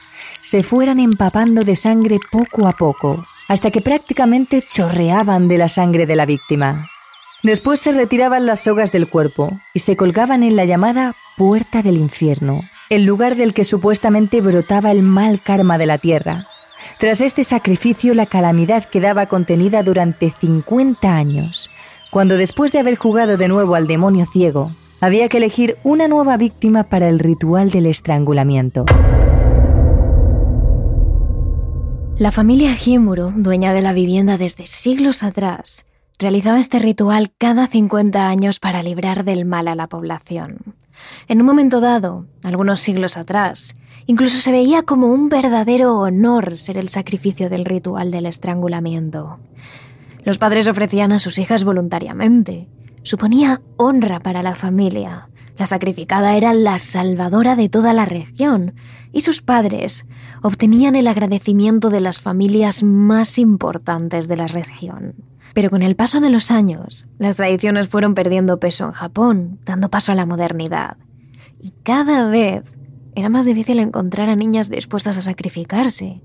se 0.41 0.63
fueran 0.63 0.99
empapando 0.99 1.63
de 1.63 1.75
sangre 1.75 2.17
poco 2.31 2.67
a 2.67 2.73
poco, 2.73 3.21
hasta 3.47 3.71
que 3.71 3.81
prácticamente 3.81 4.61
chorreaban 4.61 5.47
de 5.47 5.57
la 5.57 5.69
sangre 5.69 6.05
de 6.05 6.15
la 6.15 6.25
víctima. 6.25 6.89
Después 7.43 7.79
se 7.79 7.91
retiraban 7.91 8.47
las 8.47 8.63
sogas 8.63 8.91
del 8.91 9.07
cuerpo 9.07 9.59
y 9.73 9.79
se 9.79 9.95
colgaban 9.95 10.41
en 10.41 10.55
la 10.55 10.65
llamada 10.65 11.15
puerta 11.37 11.83
del 11.83 11.97
infierno, 11.97 12.61
el 12.89 13.03
lugar 13.03 13.35
del 13.35 13.53
que 13.53 13.63
supuestamente 13.63 14.41
brotaba 14.41 14.91
el 14.91 15.03
mal 15.03 15.41
karma 15.41 15.77
de 15.77 15.85
la 15.85 15.99
tierra. 15.99 16.47
Tras 16.99 17.21
este 17.21 17.43
sacrificio 17.43 18.13
la 18.15 18.25
calamidad 18.25 18.85
quedaba 18.85 19.27
contenida 19.27 19.83
durante 19.83 20.31
50 20.31 21.15
años, 21.15 21.69
cuando 22.09 22.37
después 22.37 22.71
de 22.71 22.79
haber 22.79 22.95
jugado 22.95 23.37
de 23.37 23.47
nuevo 23.47 23.75
al 23.75 23.87
demonio 23.87 24.25
ciego, 24.31 24.71
había 25.05 25.29
que 25.29 25.37
elegir 25.37 25.77
una 25.83 26.07
nueva 26.07 26.35
víctima 26.35 26.85
para 26.85 27.07
el 27.07 27.19
ritual 27.19 27.69
del 27.69 27.85
estrangulamiento. 27.85 28.85
La 32.17 32.31
familia 32.31 32.75
Himuro, 32.83 33.31
dueña 33.35 33.73
de 33.73 33.83
la 33.83 33.93
vivienda 33.93 34.39
desde 34.39 34.65
siglos 34.65 35.21
atrás, 35.21 35.85
realizaba 36.17 36.59
este 36.59 36.79
ritual 36.79 37.31
cada 37.37 37.67
50 37.67 38.27
años 38.27 38.59
para 38.59 38.81
librar 38.81 39.25
del 39.25 39.45
mal 39.45 39.67
a 39.67 39.75
la 39.75 39.85
población. 39.87 40.75
En 41.27 41.39
un 41.39 41.45
momento 41.45 41.81
dado, 41.81 42.25
algunos 42.43 42.79
siglos 42.79 43.15
atrás, 43.15 43.75
incluso 44.07 44.39
se 44.39 44.51
veía 44.51 44.83
como 44.83 45.07
un 45.07 45.29
verdadero 45.29 45.99
honor 45.99 46.57
ser 46.57 46.77
el 46.77 46.89
sacrificio 46.89 47.49
del 47.49 47.65
ritual 47.65 48.09
del 48.09 48.25
estrangulamiento. 48.25 49.37
Los 50.23 50.39
padres 50.39 50.67
ofrecían 50.67 51.11
a 51.11 51.19
sus 51.19 51.37
hijas 51.37 51.63
voluntariamente. 51.63 52.67
Suponía 53.05 53.61
honra 53.77 54.19
para 54.19 54.41
la 54.41 54.55
familia. 54.55 55.29
La 55.59 55.67
sacrificada 55.67 56.35
era 56.35 56.55
la 56.55 56.79
salvadora 56.79 57.55
de 57.55 57.69
toda 57.69 57.93
la 57.93 58.05
región 58.05 58.73
y 59.13 59.21
sus 59.21 59.43
padres 59.43 60.07
obtenían 60.41 60.95
el 60.95 61.07
agradecimiento 61.07 61.91
de 61.91 62.01
las 62.01 62.19
familias 62.19 62.81
más 62.81 63.37
importantes 63.37 64.27
de 64.27 64.37
la 64.37 64.47
región. 64.47 65.13
Pero 65.53 65.69
con 65.69 65.83
el 65.83 65.95
paso 65.95 66.19
de 66.19 66.31
los 66.31 66.49
años, 66.49 67.05
las 67.19 67.35
tradiciones 67.35 67.89
fueron 67.89 68.15
perdiendo 68.15 68.59
peso 68.59 68.85
en 68.85 68.93
Japón, 68.93 69.59
dando 69.65 69.89
paso 69.89 70.11
a 70.11 70.15
la 70.15 70.25
modernidad. 70.25 70.97
Y 71.61 71.73
cada 71.83 72.27
vez 72.27 72.63
era 73.13 73.29
más 73.29 73.45
difícil 73.45 73.77
encontrar 73.77 74.29
a 74.29 74.35
niñas 74.35 74.71
dispuestas 74.71 75.15
a 75.19 75.21
sacrificarse. 75.21 76.23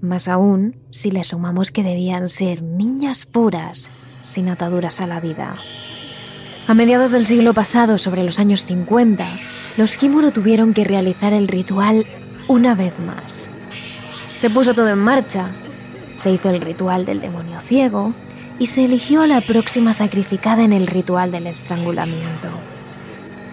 Más 0.00 0.26
aún 0.26 0.74
si 0.90 1.12
le 1.12 1.22
sumamos 1.22 1.70
que 1.70 1.84
debían 1.84 2.28
ser 2.28 2.64
niñas 2.64 3.26
puras, 3.26 3.92
sin 4.22 4.48
ataduras 4.48 5.00
a 5.00 5.06
la 5.06 5.20
vida. 5.20 5.54
A 6.66 6.74
mediados 6.74 7.10
del 7.10 7.26
siglo 7.26 7.52
pasado, 7.52 7.98
sobre 7.98 8.22
los 8.22 8.38
años 8.38 8.64
50, 8.66 9.26
los 9.76 10.00
Himuro 10.00 10.30
tuvieron 10.30 10.72
que 10.72 10.84
realizar 10.84 11.32
el 11.32 11.48
ritual 11.48 12.06
una 12.48 12.74
vez 12.74 12.92
más. 13.00 13.48
Se 14.36 14.50
puso 14.50 14.74
todo 14.74 14.88
en 14.88 14.98
marcha, 14.98 15.48
se 16.18 16.30
hizo 16.30 16.50
el 16.50 16.60
ritual 16.60 17.04
del 17.06 17.20
demonio 17.20 17.60
ciego 17.60 18.12
y 18.58 18.66
se 18.66 18.84
eligió 18.84 19.22
a 19.22 19.26
la 19.26 19.40
próxima 19.40 19.92
sacrificada 19.94 20.62
en 20.62 20.72
el 20.72 20.86
ritual 20.86 21.32
del 21.32 21.46
estrangulamiento. 21.46 22.48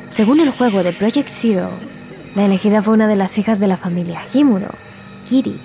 Según 0.09 0.39
el 0.39 0.51
juego 0.51 0.83
de 0.83 0.93
Project 0.93 1.29
Zero, 1.29 1.69
la 2.35 2.45
elegida 2.45 2.81
fue 2.83 2.93
una 2.93 3.07
de 3.07 3.15
las 3.15 3.37
hijas 3.37 3.59
de 3.59 3.67
la 3.67 3.77
familia 3.77 4.21
Himuro, 4.33 4.69
Kiri. 5.27 5.55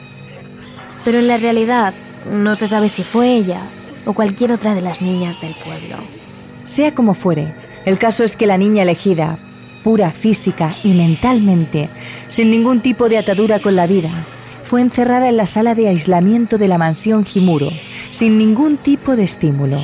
Pero 1.04 1.18
en 1.18 1.28
la 1.28 1.36
realidad 1.36 1.92
no 2.30 2.56
se 2.56 2.68
sabe 2.68 2.88
si 2.88 3.02
fue 3.02 3.34
ella 3.34 3.62
o 4.06 4.12
cualquier 4.12 4.52
otra 4.52 4.74
de 4.74 4.80
las 4.80 5.02
niñas 5.02 5.40
del 5.40 5.54
pueblo. 5.54 5.96
Sea 6.72 6.94
como 6.94 7.12
fuere, 7.12 7.52
el 7.84 7.98
caso 7.98 8.24
es 8.24 8.34
que 8.34 8.46
la 8.46 8.56
niña 8.56 8.84
elegida, 8.84 9.36
pura 9.84 10.10
física 10.10 10.74
y 10.82 10.94
mentalmente, 10.94 11.90
sin 12.30 12.48
ningún 12.48 12.80
tipo 12.80 13.10
de 13.10 13.18
atadura 13.18 13.58
con 13.58 13.76
la 13.76 13.86
vida, 13.86 14.24
fue 14.64 14.80
encerrada 14.80 15.28
en 15.28 15.36
la 15.36 15.46
sala 15.46 15.74
de 15.74 15.88
aislamiento 15.88 16.56
de 16.56 16.68
la 16.68 16.78
mansión 16.78 17.26
Himuro, 17.26 17.68
sin 18.10 18.38
ningún 18.38 18.78
tipo 18.78 19.16
de 19.16 19.24
estímulo. 19.24 19.82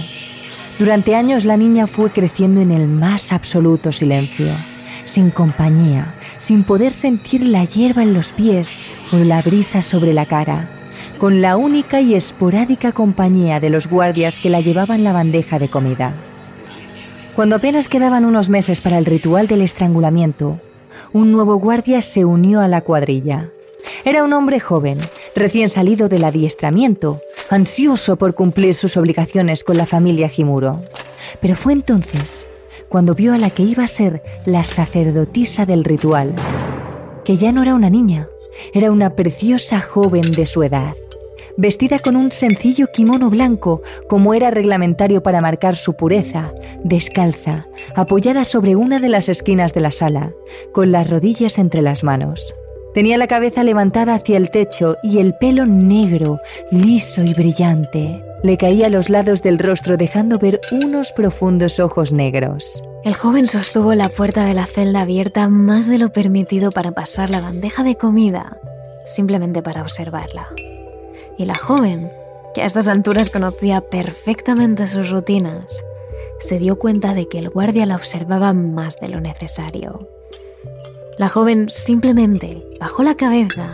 Durante 0.79 1.15
años 1.15 1.45
la 1.45 1.59
niña 1.59 1.87
fue 1.87 2.11
creciendo 2.11 2.63
en 2.63 2.71
el 2.71 2.89
más 2.89 3.35
absoluto 3.35 3.93
silencio, 3.93 4.49
sin 5.05 5.29
compañía, 5.31 6.15
sin 6.39 6.65
poder 6.65 6.95
sentir 6.95 7.45
la 7.45 7.67
hierba 7.67 8.03
en 8.03 8.15
los 8.15 8.33
pies 8.33 8.79
o 9.13 9.19
la 9.19 9.43
brisa 9.43 9.83
sobre 9.83 10.15
la 10.15 10.25
cara, 10.25 10.71
con 11.19 11.43
la 11.43 11.59
única 11.59 12.01
y 12.01 12.15
esporádica 12.15 12.93
compañía 12.93 13.61
de 13.61 13.69
los 13.69 13.89
guardias 13.89 14.39
que 14.39 14.49
la 14.49 14.63
llevaban 14.63 15.05
la 15.05 15.13
bandeja 15.13 15.59
de 15.59 15.69
comida. 15.69 16.15
Cuando 17.39 17.55
apenas 17.55 17.87
quedaban 17.87 18.25
unos 18.25 18.49
meses 18.49 18.81
para 18.81 18.99
el 18.99 19.05
ritual 19.05 19.47
del 19.47 19.63
estrangulamiento, 19.63 20.59
un 21.13 21.31
nuevo 21.31 21.55
guardia 21.55 22.03
se 22.03 22.25
unió 22.25 22.61
a 22.61 22.67
la 22.67 22.81
cuadrilla. 22.81 23.51
Era 24.05 24.25
un 24.25 24.33
hombre 24.33 24.59
joven, 24.59 24.99
recién 25.37 25.71
salido 25.71 26.09
del 26.09 26.25
adiestramiento, 26.25 27.21
ansioso 27.49 28.17
por 28.17 28.35
cumplir 28.35 28.75
sus 28.75 28.97
obligaciones 28.97 29.63
con 29.63 29.77
la 29.77 29.87
familia 29.87 30.29
Jimuro. 30.29 30.81
Pero 31.41 31.55
fue 31.55 31.75
entonces 31.75 32.45
cuando 32.89 33.15
vio 33.15 33.33
a 33.33 33.39
la 33.39 33.51
que 33.51 33.63
iba 33.63 33.85
a 33.85 33.87
ser 33.87 34.21
la 34.45 34.65
sacerdotisa 34.65 35.65
del 35.65 35.85
ritual, 35.85 36.35
que 37.25 37.37
ya 37.37 37.53
no 37.53 37.63
era 37.63 37.77
una 37.77 37.89
niña, 37.89 38.27
era 38.75 38.91
una 38.91 39.11
preciosa 39.15 39.81
joven 39.81 40.33
de 40.33 40.45
su 40.45 40.65
edad, 40.65 40.97
vestida 41.59 41.99
con 41.99 42.17
un 42.17 42.33
sencillo 42.33 42.87
kimono 42.91 43.29
blanco, 43.29 43.83
como 44.09 44.33
era 44.33 44.51
reglamentario 44.51 45.23
para 45.23 45.43
marcar 45.43 45.77
su 45.77 45.93
pureza, 45.93 46.55
descalza, 46.83 47.67
apoyada 47.95 48.45
sobre 48.45 48.75
una 48.75 48.99
de 48.99 49.11
las 49.11 49.29
esquinas 49.29 49.75
de 49.75 49.81
la 49.81 49.93
sala, 49.93 50.33
con 50.73 50.91
las 50.91 51.11
rodillas 51.11 51.59
entre 51.59 51.83
las 51.83 52.03
manos. 52.03 52.55
Tenía 52.95 53.19
la 53.19 53.27
cabeza 53.27 53.63
levantada 53.63 54.15
hacia 54.15 54.39
el 54.39 54.51
techo 54.51 54.97
y 55.03 55.19
el 55.19 55.35
pelo 55.35 55.67
negro, 55.67 56.41
liso 56.71 57.23
y 57.23 57.35
brillante 57.35 58.25
le 58.43 58.57
caía 58.57 58.87
a 58.87 58.91
los 58.91 59.11
lados 59.11 59.43
del 59.43 59.59
rostro 59.59 59.97
dejando 59.97 60.39
ver 60.39 60.61
unos 60.71 61.13
profundos 61.13 61.81
ojos 61.81 62.13
negros. 62.13 62.83
El 63.05 63.15
joven 63.15 63.47
sostuvo 63.47 63.95
la 63.95 64.09
puerta 64.09 64.45
de 64.45 64.55
la 64.55 64.67
celda 64.67 65.03
abierta 65.03 65.49
más 65.49 65.87
de 65.87 65.99
lo 65.99 66.13
permitido 66.13 66.71
para 66.71 66.93
pasar 66.93 67.31
la 67.31 67.41
bandeja 67.41 67.83
de 67.83 67.97
comida, 67.97 68.57
simplemente 69.07 69.63
para 69.63 69.83
observarla. 69.83 70.49
Y 71.39 71.47
la 71.47 71.55
joven, 71.55 72.13
que 72.55 72.63
a 72.63 72.67
estas 72.67 72.89
alturas 72.89 73.31
conocía 73.31 73.81
perfectamente 73.81 74.87
sus 74.87 75.11
rutinas, 75.11 75.85
se 76.41 76.59
dio 76.59 76.79
cuenta 76.79 77.15
de 77.15 77.29
que 77.29 77.39
el 77.39 77.49
guardia 77.49 77.87
la 77.87 77.97
observaba 77.97 78.53
más 78.53 79.01
de 79.01 79.09
lo 79.09 79.21
necesario. 79.21 80.09
La 81.17 81.29
joven 81.29 81.69
simplemente 81.69 82.63
bajó 82.79 83.03
la 83.03 83.17
cabeza 83.17 83.71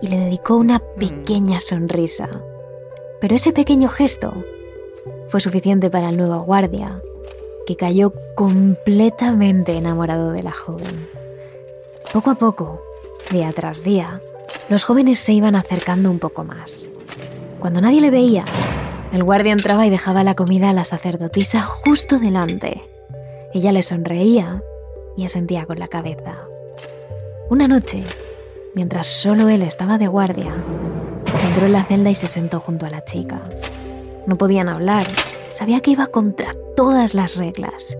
y 0.00 0.08
le 0.08 0.18
dedicó 0.18 0.56
una 0.56 0.80
pequeña 0.98 1.60
sonrisa 1.60 2.28
pero 3.22 3.36
ese 3.36 3.52
pequeño 3.52 3.88
gesto 3.88 4.34
fue 5.28 5.40
suficiente 5.40 5.88
para 5.90 6.08
el 6.08 6.16
nuevo 6.16 6.40
guardia, 6.40 7.00
que 7.66 7.76
cayó 7.76 8.12
completamente 8.34 9.76
enamorado 9.76 10.32
de 10.32 10.42
la 10.42 10.50
joven. 10.50 11.06
Poco 12.12 12.30
a 12.30 12.34
poco, 12.34 12.82
día 13.30 13.52
tras 13.52 13.84
día, 13.84 14.20
los 14.68 14.82
jóvenes 14.82 15.20
se 15.20 15.34
iban 15.34 15.54
acercando 15.54 16.10
un 16.10 16.18
poco 16.18 16.42
más. 16.42 16.88
Cuando 17.62 17.80
nadie 17.80 18.00
le 18.00 18.10
veía, 18.10 18.44
el 19.12 19.22
guardia 19.22 19.52
entraba 19.52 19.86
y 19.86 19.90
dejaba 19.90 20.24
la 20.24 20.34
comida 20.34 20.70
a 20.70 20.72
la 20.72 20.84
sacerdotisa 20.84 21.62
justo 21.62 22.18
delante. 22.18 22.82
Ella 23.54 23.70
le 23.70 23.84
sonreía 23.84 24.64
y 25.16 25.24
asentía 25.24 25.64
con 25.64 25.78
la 25.78 25.86
cabeza. 25.86 26.34
Una 27.50 27.68
noche, 27.68 28.02
mientras 28.74 29.06
solo 29.06 29.48
él 29.48 29.62
estaba 29.62 29.96
de 29.96 30.08
guardia, 30.08 30.52
Entró 31.46 31.66
en 31.66 31.72
la 31.72 31.84
celda 31.84 32.10
y 32.10 32.16
se 32.16 32.26
sentó 32.26 32.58
junto 32.58 32.84
a 32.84 32.90
la 32.90 33.04
chica. 33.04 33.40
No 34.26 34.36
podían 34.36 34.68
hablar, 34.68 35.04
sabía 35.54 35.80
que 35.80 35.92
iba 35.92 36.08
contra 36.08 36.54
todas 36.74 37.14
las 37.14 37.36
reglas. 37.36 37.96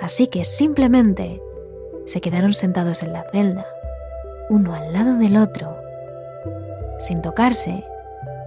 Así 0.00 0.26
que 0.26 0.44
simplemente 0.44 1.40
se 2.06 2.20
quedaron 2.20 2.52
sentados 2.52 3.04
en 3.04 3.12
la 3.12 3.24
celda, 3.30 3.66
uno 4.50 4.74
al 4.74 4.92
lado 4.92 5.14
del 5.14 5.36
otro, 5.36 5.76
sin 6.98 7.22
tocarse, 7.22 7.84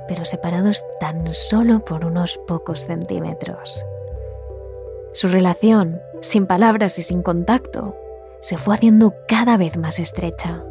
pero 0.07 0.25
separados 0.25 0.83
tan 0.99 1.33
solo 1.33 1.83
por 1.85 2.05
unos 2.05 2.39
pocos 2.47 2.85
centímetros. 2.85 3.85
Su 5.13 5.27
relación, 5.27 6.01
sin 6.21 6.45
palabras 6.45 6.97
y 6.99 7.03
sin 7.03 7.21
contacto, 7.21 7.95
se 8.41 8.57
fue 8.57 8.75
haciendo 8.75 9.13
cada 9.27 9.57
vez 9.57 9.77
más 9.77 9.99
estrecha. 9.99 10.63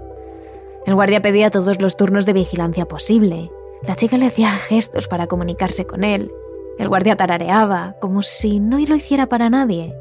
El 0.87 0.95
guardia 0.95 1.21
pedía 1.21 1.51
todos 1.51 1.81
los 1.81 1.97
turnos 1.97 2.27
de 2.27 2.33
vigilancia 2.33 2.87
posible. 2.87 3.51
La 3.83 3.97
chica 3.97 4.17
le 4.17 4.27
hacía 4.27 4.51
gestos 4.53 5.09
para 5.09 5.27
comunicarse 5.27 5.87
con 5.87 6.05
él. 6.05 6.33
El 6.79 6.89
guardia 6.89 7.17
tarareaba, 7.17 7.97
como 8.01 8.23
si 8.23 8.61
no 8.61 8.79
lo 8.79 8.97
hiciera 8.97 9.27
para 9.27 9.51
nadie, 9.51 9.95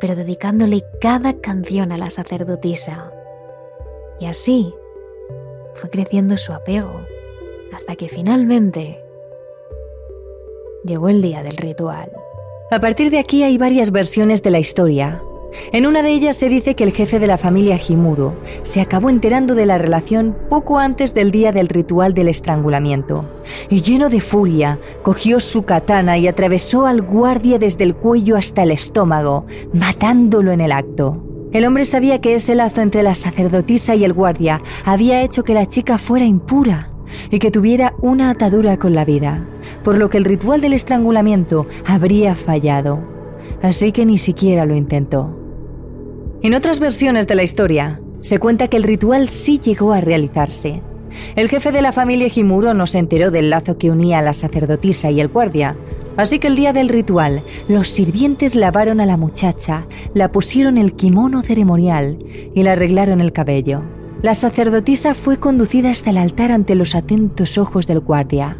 pero 0.00 0.14
dedicándole 0.14 0.84
cada 1.00 1.32
canción 1.40 1.90
a 1.90 1.98
la 1.98 2.10
sacerdotisa. 2.10 3.12
Y 4.20 4.26
así 4.26 4.74
fue 5.74 5.90
creciendo 5.90 6.36
su 6.36 6.52
apego, 6.52 7.00
hasta 7.76 7.94
que 7.94 8.08
finalmente 8.08 8.98
llegó 10.84 11.10
el 11.10 11.20
día 11.20 11.42
del 11.42 11.58
ritual. 11.58 12.10
A 12.70 12.80
partir 12.80 13.10
de 13.10 13.18
aquí 13.18 13.42
hay 13.42 13.58
varias 13.58 13.92
versiones 13.92 14.42
de 14.42 14.50
la 14.50 14.58
historia, 14.58 15.22
en 15.72 15.86
una 15.86 16.02
de 16.02 16.10
ellas 16.10 16.36
se 16.36 16.48
dice 16.48 16.74
que 16.74 16.84
el 16.84 16.92
jefe 16.92 17.18
de 17.18 17.26
la 17.26 17.38
familia 17.38 17.78
Jimuro 17.78 18.34
se 18.62 18.80
acabó 18.80 19.10
enterando 19.10 19.54
de 19.54 19.66
la 19.66 19.78
relación 19.78 20.36
poco 20.48 20.78
antes 20.78 21.14
del 21.14 21.30
día 21.30 21.52
del 21.52 21.68
ritual 21.68 22.14
del 22.14 22.28
estrangulamiento, 22.28 23.24
y 23.68 23.82
lleno 23.82 24.08
de 24.08 24.20
furia, 24.20 24.78
cogió 25.02 25.40
su 25.40 25.64
katana 25.64 26.18
y 26.18 26.28
atravesó 26.28 26.86
al 26.86 27.02
guardia 27.02 27.58
desde 27.58 27.84
el 27.84 27.94
cuello 27.94 28.36
hasta 28.36 28.62
el 28.62 28.70
estómago, 28.70 29.46
matándolo 29.72 30.52
en 30.52 30.60
el 30.60 30.72
acto. 30.72 31.22
El 31.52 31.64
hombre 31.64 31.84
sabía 31.84 32.20
que 32.20 32.34
ese 32.34 32.54
lazo 32.54 32.80
entre 32.80 33.02
la 33.02 33.14
sacerdotisa 33.14 33.94
y 33.94 34.04
el 34.04 34.12
guardia 34.12 34.60
había 34.84 35.22
hecho 35.22 35.44
que 35.44 35.54
la 35.54 35.66
chica 35.66 35.96
fuera 35.96 36.26
impura 36.26 36.90
y 37.30 37.38
que 37.38 37.50
tuviera 37.50 37.94
una 38.00 38.30
atadura 38.30 38.76
con 38.78 38.94
la 38.94 39.04
vida, 39.04 39.40
por 39.84 39.96
lo 39.98 40.10
que 40.10 40.18
el 40.18 40.24
ritual 40.24 40.60
del 40.60 40.72
estrangulamiento 40.72 41.66
habría 41.86 42.34
fallado. 42.34 43.00
Así 43.62 43.92
que 43.92 44.06
ni 44.06 44.18
siquiera 44.18 44.64
lo 44.64 44.74
intentó. 44.74 45.36
En 46.42 46.54
otras 46.54 46.80
versiones 46.80 47.26
de 47.26 47.34
la 47.34 47.42
historia, 47.42 48.00
se 48.20 48.38
cuenta 48.38 48.68
que 48.68 48.76
el 48.76 48.82
ritual 48.82 49.28
sí 49.28 49.58
llegó 49.58 49.92
a 49.92 50.00
realizarse. 50.00 50.82
El 51.34 51.48
jefe 51.48 51.72
de 51.72 51.82
la 51.82 51.92
familia 51.92 52.28
Jimuro 52.28 52.74
no 52.74 52.86
se 52.86 52.98
enteró 52.98 53.30
del 53.30 53.50
lazo 53.50 53.78
que 53.78 53.90
unía 53.90 54.18
a 54.18 54.22
la 54.22 54.32
sacerdotisa 54.32 55.10
y 55.10 55.20
el 55.20 55.28
guardia, 55.28 55.76
así 56.16 56.38
que 56.38 56.48
el 56.48 56.56
día 56.56 56.72
del 56.72 56.88
ritual, 56.88 57.42
los 57.68 57.88
sirvientes 57.88 58.54
lavaron 58.54 59.00
a 59.00 59.06
la 59.06 59.16
muchacha, 59.16 59.86
la 60.14 60.30
pusieron 60.30 60.76
el 60.76 60.94
kimono 60.94 61.42
ceremonial 61.42 62.18
y 62.54 62.62
le 62.62 62.70
arreglaron 62.70 63.20
el 63.20 63.32
cabello. 63.32 63.82
La 64.26 64.34
sacerdotisa 64.34 65.14
fue 65.14 65.36
conducida 65.36 65.88
hasta 65.88 66.10
el 66.10 66.16
altar 66.16 66.50
ante 66.50 66.74
los 66.74 66.96
atentos 66.96 67.58
ojos 67.58 67.86
del 67.86 68.00
guardia, 68.00 68.56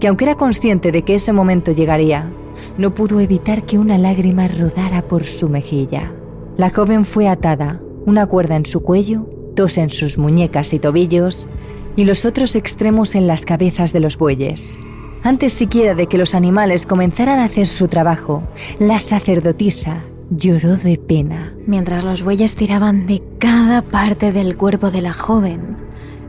que 0.00 0.08
aunque 0.08 0.24
era 0.24 0.34
consciente 0.34 0.90
de 0.90 1.02
que 1.02 1.14
ese 1.14 1.32
momento 1.32 1.70
llegaría, 1.70 2.28
no 2.76 2.92
pudo 2.92 3.20
evitar 3.20 3.62
que 3.62 3.78
una 3.78 3.98
lágrima 3.98 4.48
rodara 4.48 5.02
por 5.02 5.24
su 5.24 5.48
mejilla. 5.48 6.12
La 6.56 6.70
joven 6.70 7.04
fue 7.04 7.28
atada, 7.28 7.80
una 8.04 8.26
cuerda 8.26 8.56
en 8.56 8.66
su 8.66 8.82
cuello, 8.82 9.30
dos 9.54 9.78
en 9.78 9.90
sus 9.90 10.18
muñecas 10.18 10.72
y 10.72 10.80
tobillos 10.80 11.48
y 11.94 12.04
los 12.04 12.24
otros 12.24 12.56
extremos 12.56 13.14
en 13.14 13.28
las 13.28 13.44
cabezas 13.44 13.92
de 13.92 14.00
los 14.00 14.18
bueyes. 14.18 14.76
Antes 15.22 15.52
siquiera 15.52 15.94
de 15.94 16.08
que 16.08 16.18
los 16.18 16.34
animales 16.34 16.84
comenzaran 16.84 17.38
a 17.38 17.44
hacer 17.44 17.68
su 17.68 17.86
trabajo, 17.86 18.42
la 18.80 18.98
sacerdotisa 18.98 20.02
lloró 20.30 20.76
de 20.76 20.98
pena. 20.98 21.54
Mientras 21.66 22.04
los 22.04 22.22
bueyes 22.22 22.56
tiraban 22.56 23.06
de 23.06 23.22
cada 23.38 23.82
parte 23.82 24.32
del 24.32 24.56
cuerpo 24.56 24.90
de 24.90 25.02
la 25.02 25.12
joven, 25.12 25.76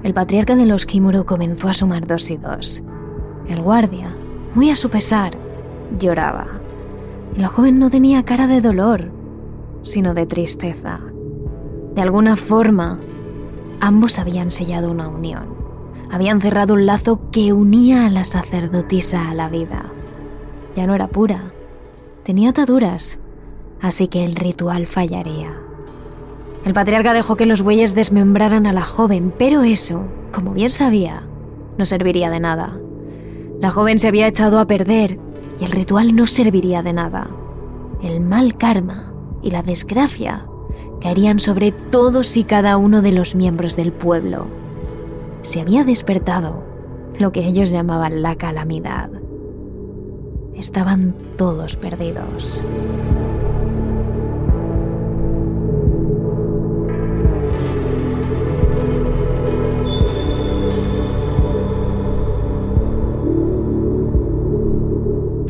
el 0.03 0.13
patriarca 0.13 0.55
de 0.55 0.65
los 0.65 0.85
Kimuro 0.85 1.25
comenzó 1.25 1.67
a 1.67 1.73
sumar 1.73 2.05
dos 2.05 2.29
y 2.29 2.37
dos. 2.37 2.83
El 3.47 3.61
guardia, 3.61 4.09
muy 4.55 4.69
a 4.69 4.75
su 4.75 4.89
pesar, 4.89 5.31
lloraba. 5.99 6.47
Y 7.35 7.39
la 7.39 7.47
joven 7.47 7.79
no 7.79 7.89
tenía 7.89 8.23
cara 8.23 8.47
de 8.47 8.61
dolor, 8.61 9.11
sino 9.81 10.13
de 10.13 10.25
tristeza. 10.25 10.99
De 11.95 12.01
alguna 12.01 12.35
forma, 12.35 12.99
ambos 13.79 14.19
habían 14.19 14.51
sellado 14.51 14.91
una 14.91 15.07
unión. 15.07 15.55
Habían 16.11 16.39
cerrado 16.39 16.75
un 16.75 16.85
lazo 16.85 17.29
que 17.31 17.51
unía 17.51 18.05
a 18.05 18.09
la 18.09 18.23
sacerdotisa 18.23 19.29
a 19.29 19.33
la 19.33 19.49
vida. 19.49 19.83
Ya 20.75 20.87
no 20.87 20.95
era 20.95 21.07
pura, 21.07 21.51
tenía 22.23 22.51
ataduras, 22.51 23.19
así 23.81 24.07
que 24.07 24.23
el 24.23 24.35
ritual 24.35 24.87
fallaría. 24.87 25.53
El 26.65 26.73
patriarca 26.73 27.13
dejó 27.13 27.35
que 27.35 27.45
los 27.45 27.61
bueyes 27.61 27.95
desmembraran 27.95 28.65
a 28.65 28.73
la 28.73 28.83
joven, 28.83 29.33
pero 29.37 29.63
eso, 29.63 30.03
como 30.33 30.53
bien 30.53 30.69
sabía, 30.69 31.23
no 31.77 31.85
serviría 31.85 32.29
de 32.29 32.39
nada. 32.39 32.77
La 33.59 33.71
joven 33.71 33.99
se 33.99 34.07
había 34.07 34.27
echado 34.27 34.59
a 34.59 34.67
perder 34.67 35.19
y 35.59 35.65
el 35.65 35.71
ritual 35.71 36.15
no 36.15 36.27
serviría 36.27 36.83
de 36.83 36.93
nada. 36.93 37.27
El 38.01 38.21
mal 38.21 38.57
karma 38.57 39.13
y 39.41 39.51
la 39.51 39.63
desgracia 39.63 40.45
caerían 41.01 41.39
sobre 41.39 41.71
todos 41.71 42.35
y 42.37 42.43
cada 42.43 42.77
uno 42.77 43.01
de 43.01 43.11
los 43.11 43.35
miembros 43.35 43.75
del 43.75 43.91
pueblo. 43.91 44.47
Se 45.43 45.61
había 45.61 45.83
despertado 45.83 46.63
lo 47.19 47.31
que 47.31 47.45
ellos 47.45 47.69
llamaban 47.69 48.21
la 48.21 48.35
calamidad. 48.35 49.09
Estaban 50.55 51.15
todos 51.37 51.75
perdidos. 51.75 52.63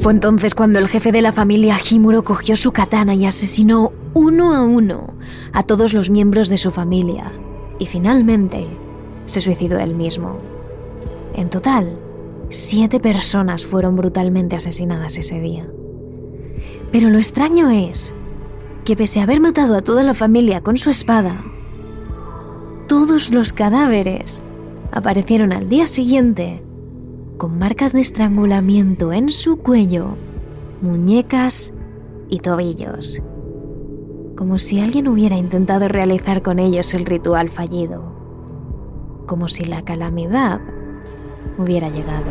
Fue 0.08 0.13
entonces 0.13 0.56
cuando 0.56 0.80
el 0.80 0.88
jefe 0.88 1.12
de 1.12 1.22
la 1.22 1.34
familia 1.34 1.78
Himuro 1.84 2.24
cogió 2.24 2.56
su 2.56 2.72
katana 2.72 3.13
y 3.13 3.26
asesinó 3.26 3.91
uno 4.13 4.56
a 4.56 4.63
uno 4.63 5.13
a 5.52 5.63
todos 5.63 5.93
los 5.93 6.10
miembros 6.10 6.48
de 6.48 6.58
su 6.58 6.72
familia. 6.72 7.34
Y 7.78 7.88
finalmente 7.88 8.65
se 9.26 9.41
suicidó 9.41 9.78
él 9.80 9.96
mismo. 9.96 10.39
En 11.34 11.50
total, 11.50 12.00
siete 12.50 13.02
personas 13.02 13.65
fueron 13.65 13.98
brutalmente 13.98 14.56
asesinadas 14.56 15.17
ese 15.17 15.41
día. 15.41 15.67
Pero 16.89 17.10
lo 17.10 17.17
extraño 17.17 17.70
es 17.70 18.13
que 18.86 18.96
pese 18.96 19.20
a 19.20 19.24
haber 19.24 19.41
matado 19.41 19.76
a 19.76 19.82
toda 19.82 20.04
la 20.04 20.13
familia 20.13 20.62
con 20.62 20.78
su 20.78 20.89
espada, 20.89 21.36
todos 22.88 23.30
los 23.30 23.52
cadáveres 23.52 24.41
aparecieron 24.93 25.52
al 25.52 25.67
día 25.67 25.86
siguiente 25.86 26.63
con 27.38 27.60
marcas 27.60 27.93
de 27.93 28.02
estrangulamiento 28.02 29.13
en 29.13 29.30
su 29.30 29.58
cuello, 29.58 30.17
muñecas 30.82 31.73
y 32.30 32.39
tobillos, 32.39 33.21
como 34.36 34.58
si 34.58 34.80
alguien 34.80 35.08
hubiera 35.08 35.38
intentado 35.38 35.88
realizar 35.88 36.41
con 36.41 36.60
ellos 36.60 36.93
el 36.93 37.06
ritual 37.06 37.50
fallido, 37.50 39.23
como 39.28 39.47
si 39.47 39.65
la 39.65 39.84
calamidad 39.84 40.60
hubiera 41.60 41.89
llegado. 41.89 42.26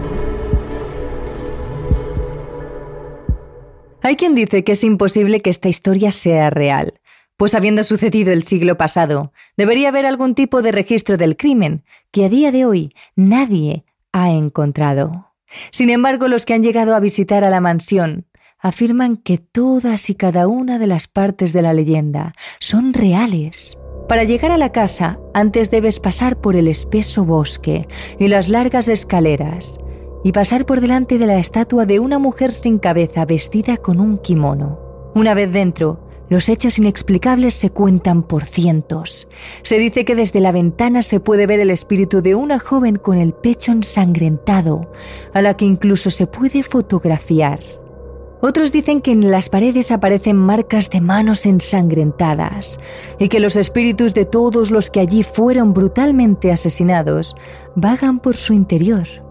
Hay 4.02 4.16
quien 4.16 4.34
dice 4.34 4.64
que 4.64 4.72
es 4.72 4.84
imposible 4.84 5.40
que 5.40 5.50
esta 5.50 5.68
historia 5.68 6.10
sea 6.10 6.50
real, 6.50 7.00
pues 7.36 7.54
habiendo 7.54 7.82
sucedido 7.82 8.32
el 8.32 8.42
siglo 8.44 8.76
pasado, 8.76 9.32
debería 9.56 9.88
haber 9.88 10.06
algún 10.06 10.34
tipo 10.34 10.62
de 10.62 10.72
registro 10.72 11.16
del 11.16 11.36
crimen 11.36 11.84
que 12.10 12.24
a 12.24 12.28
día 12.28 12.50
de 12.50 12.64
hoy 12.64 12.94
nadie 13.14 13.85
ha 14.16 14.30
encontrado. 14.30 15.34
Sin 15.70 15.90
embargo, 15.90 16.26
los 16.26 16.46
que 16.46 16.54
han 16.54 16.62
llegado 16.62 16.94
a 16.94 17.00
visitar 17.00 17.44
a 17.44 17.50
la 17.50 17.60
mansión 17.60 18.24
afirman 18.58 19.18
que 19.18 19.36
todas 19.36 20.08
y 20.08 20.14
cada 20.14 20.48
una 20.48 20.78
de 20.78 20.86
las 20.86 21.06
partes 21.06 21.52
de 21.52 21.60
la 21.60 21.74
leyenda 21.74 22.32
son 22.58 22.94
reales. 22.94 23.76
Para 24.08 24.24
llegar 24.24 24.52
a 24.52 24.56
la 24.56 24.72
casa, 24.72 25.18
antes 25.34 25.70
debes 25.70 26.00
pasar 26.00 26.40
por 26.40 26.56
el 26.56 26.66
espeso 26.66 27.26
bosque 27.26 27.86
y 28.18 28.28
las 28.28 28.48
largas 28.48 28.88
escaleras, 28.88 29.78
y 30.24 30.32
pasar 30.32 30.64
por 30.64 30.80
delante 30.80 31.18
de 31.18 31.26
la 31.26 31.38
estatua 31.38 31.84
de 31.84 32.00
una 32.00 32.18
mujer 32.18 32.52
sin 32.52 32.78
cabeza 32.78 33.26
vestida 33.26 33.76
con 33.76 34.00
un 34.00 34.16
kimono. 34.16 34.80
Una 35.14 35.34
vez 35.34 35.52
dentro, 35.52 36.05
los 36.28 36.48
hechos 36.48 36.78
inexplicables 36.78 37.54
se 37.54 37.70
cuentan 37.70 38.22
por 38.22 38.44
cientos. 38.44 39.28
Se 39.62 39.78
dice 39.78 40.04
que 40.04 40.14
desde 40.14 40.40
la 40.40 40.52
ventana 40.52 41.02
se 41.02 41.20
puede 41.20 41.46
ver 41.46 41.60
el 41.60 41.70
espíritu 41.70 42.22
de 42.22 42.34
una 42.34 42.58
joven 42.58 42.96
con 42.96 43.18
el 43.18 43.32
pecho 43.32 43.72
ensangrentado, 43.72 44.90
a 45.32 45.42
la 45.42 45.56
que 45.56 45.64
incluso 45.64 46.10
se 46.10 46.26
puede 46.26 46.62
fotografiar. 46.62 47.60
Otros 48.40 48.70
dicen 48.70 49.00
que 49.00 49.12
en 49.12 49.30
las 49.30 49.48
paredes 49.48 49.90
aparecen 49.90 50.36
marcas 50.36 50.90
de 50.90 51.00
manos 51.00 51.46
ensangrentadas 51.46 52.78
y 53.18 53.28
que 53.28 53.40
los 53.40 53.56
espíritus 53.56 54.12
de 54.12 54.26
todos 54.26 54.70
los 54.70 54.90
que 54.90 55.00
allí 55.00 55.22
fueron 55.22 55.72
brutalmente 55.72 56.52
asesinados 56.52 57.34
vagan 57.74 58.20
por 58.20 58.36
su 58.36 58.52
interior 58.52 59.25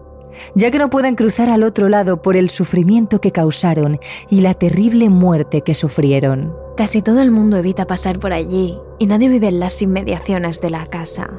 ya 0.54 0.70
que 0.70 0.78
no 0.78 0.90
pueden 0.90 1.14
cruzar 1.14 1.50
al 1.50 1.62
otro 1.62 1.88
lado 1.88 2.22
por 2.22 2.36
el 2.36 2.50
sufrimiento 2.50 3.20
que 3.20 3.32
causaron 3.32 4.00
y 4.30 4.40
la 4.40 4.54
terrible 4.54 5.10
muerte 5.10 5.62
que 5.62 5.74
sufrieron. 5.74 6.54
Casi 6.76 7.02
todo 7.02 7.20
el 7.22 7.30
mundo 7.30 7.56
evita 7.56 7.86
pasar 7.86 8.18
por 8.18 8.32
allí 8.32 8.78
y 8.98 9.06
nadie 9.06 9.28
vive 9.28 9.48
en 9.48 9.60
las 9.60 9.80
inmediaciones 9.82 10.60
de 10.60 10.70
la 10.70 10.86
casa. 10.86 11.30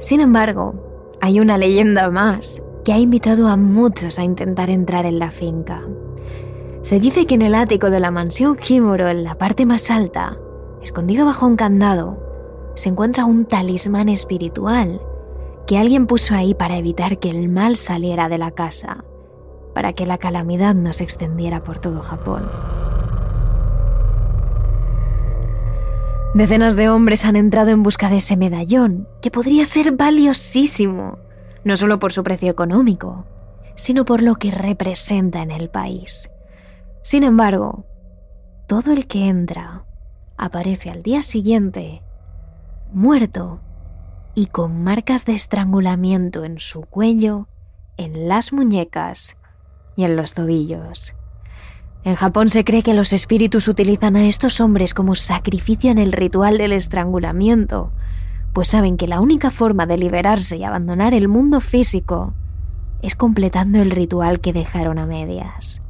Sin 0.00 0.20
embargo, 0.20 0.74
hay 1.20 1.40
una 1.40 1.58
leyenda 1.58 2.10
más 2.10 2.62
que 2.84 2.92
ha 2.92 2.98
invitado 2.98 3.48
a 3.48 3.56
muchos 3.56 4.18
a 4.18 4.24
intentar 4.24 4.70
entrar 4.70 5.06
en 5.06 5.18
la 5.18 5.30
finca. 5.30 5.82
Se 6.82 7.00
dice 7.00 7.24
que 7.26 7.34
en 7.34 7.42
el 7.42 7.54
ático 7.54 7.88
de 7.88 8.00
la 8.00 8.10
mansión 8.10 8.58
Himuro, 8.68 9.08
en 9.08 9.24
la 9.24 9.36
parte 9.36 9.64
más 9.64 9.90
alta, 9.90 10.36
escondido 10.82 11.24
bajo 11.24 11.46
un 11.46 11.56
candado, 11.56 12.18
se 12.74 12.90
encuentra 12.90 13.24
un 13.24 13.46
talismán 13.46 14.10
espiritual 14.10 15.00
que 15.66 15.78
alguien 15.78 16.06
puso 16.06 16.34
ahí 16.34 16.54
para 16.54 16.76
evitar 16.76 17.18
que 17.18 17.30
el 17.30 17.48
mal 17.48 17.76
saliera 17.76 18.28
de 18.28 18.38
la 18.38 18.50
casa, 18.50 19.04
para 19.74 19.92
que 19.92 20.06
la 20.06 20.18
calamidad 20.18 20.74
no 20.74 20.92
se 20.92 21.04
extendiera 21.04 21.64
por 21.64 21.78
todo 21.78 22.02
Japón. 22.02 22.48
Decenas 26.34 26.74
de 26.74 26.88
hombres 26.88 27.24
han 27.24 27.36
entrado 27.36 27.70
en 27.70 27.82
busca 27.82 28.08
de 28.10 28.16
ese 28.16 28.36
medallón, 28.36 29.08
que 29.22 29.30
podría 29.30 29.64
ser 29.64 29.92
valiosísimo, 29.92 31.18
no 31.62 31.76
solo 31.76 32.00
por 32.00 32.12
su 32.12 32.24
precio 32.24 32.50
económico, 32.50 33.24
sino 33.76 34.04
por 34.04 34.20
lo 34.20 34.34
que 34.34 34.50
representa 34.50 35.42
en 35.42 35.50
el 35.50 35.70
país. 35.70 36.30
Sin 37.02 37.22
embargo, 37.22 37.84
todo 38.66 38.92
el 38.92 39.06
que 39.06 39.28
entra 39.28 39.84
aparece 40.36 40.90
al 40.90 41.02
día 41.02 41.22
siguiente 41.22 42.02
muerto 42.92 43.60
y 44.34 44.46
con 44.46 44.82
marcas 44.82 45.24
de 45.24 45.34
estrangulamiento 45.34 46.44
en 46.44 46.58
su 46.58 46.82
cuello, 46.82 47.48
en 47.96 48.28
las 48.28 48.52
muñecas 48.52 49.36
y 49.96 50.04
en 50.04 50.16
los 50.16 50.34
tobillos. 50.34 51.14
En 52.02 52.16
Japón 52.16 52.48
se 52.48 52.64
cree 52.64 52.82
que 52.82 52.94
los 52.94 53.12
espíritus 53.12 53.68
utilizan 53.68 54.16
a 54.16 54.26
estos 54.26 54.60
hombres 54.60 54.92
como 54.92 55.14
sacrificio 55.14 55.90
en 55.90 55.98
el 55.98 56.12
ritual 56.12 56.58
del 56.58 56.72
estrangulamiento, 56.72 57.92
pues 58.52 58.68
saben 58.68 58.96
que 58.96 59.08
la 59.08 59.20
única 59.20 59.50
forma 59.50 59.86
de 59.86 59.96
liberarse 59.96 60.56
y 60.56 60.64
abandonar 60.64 61.14
el 61.14 61.28
mundo 61.28 61.60
físico 61.60 62.34
es 63.02 63.14
completando 63.14 63.80
el 63.80 63.90
ritual 63.90 64.40
que 64.40 64.52
dejaron 64.52 64.98
a 64.98 65.06
medias. 65.06 65.82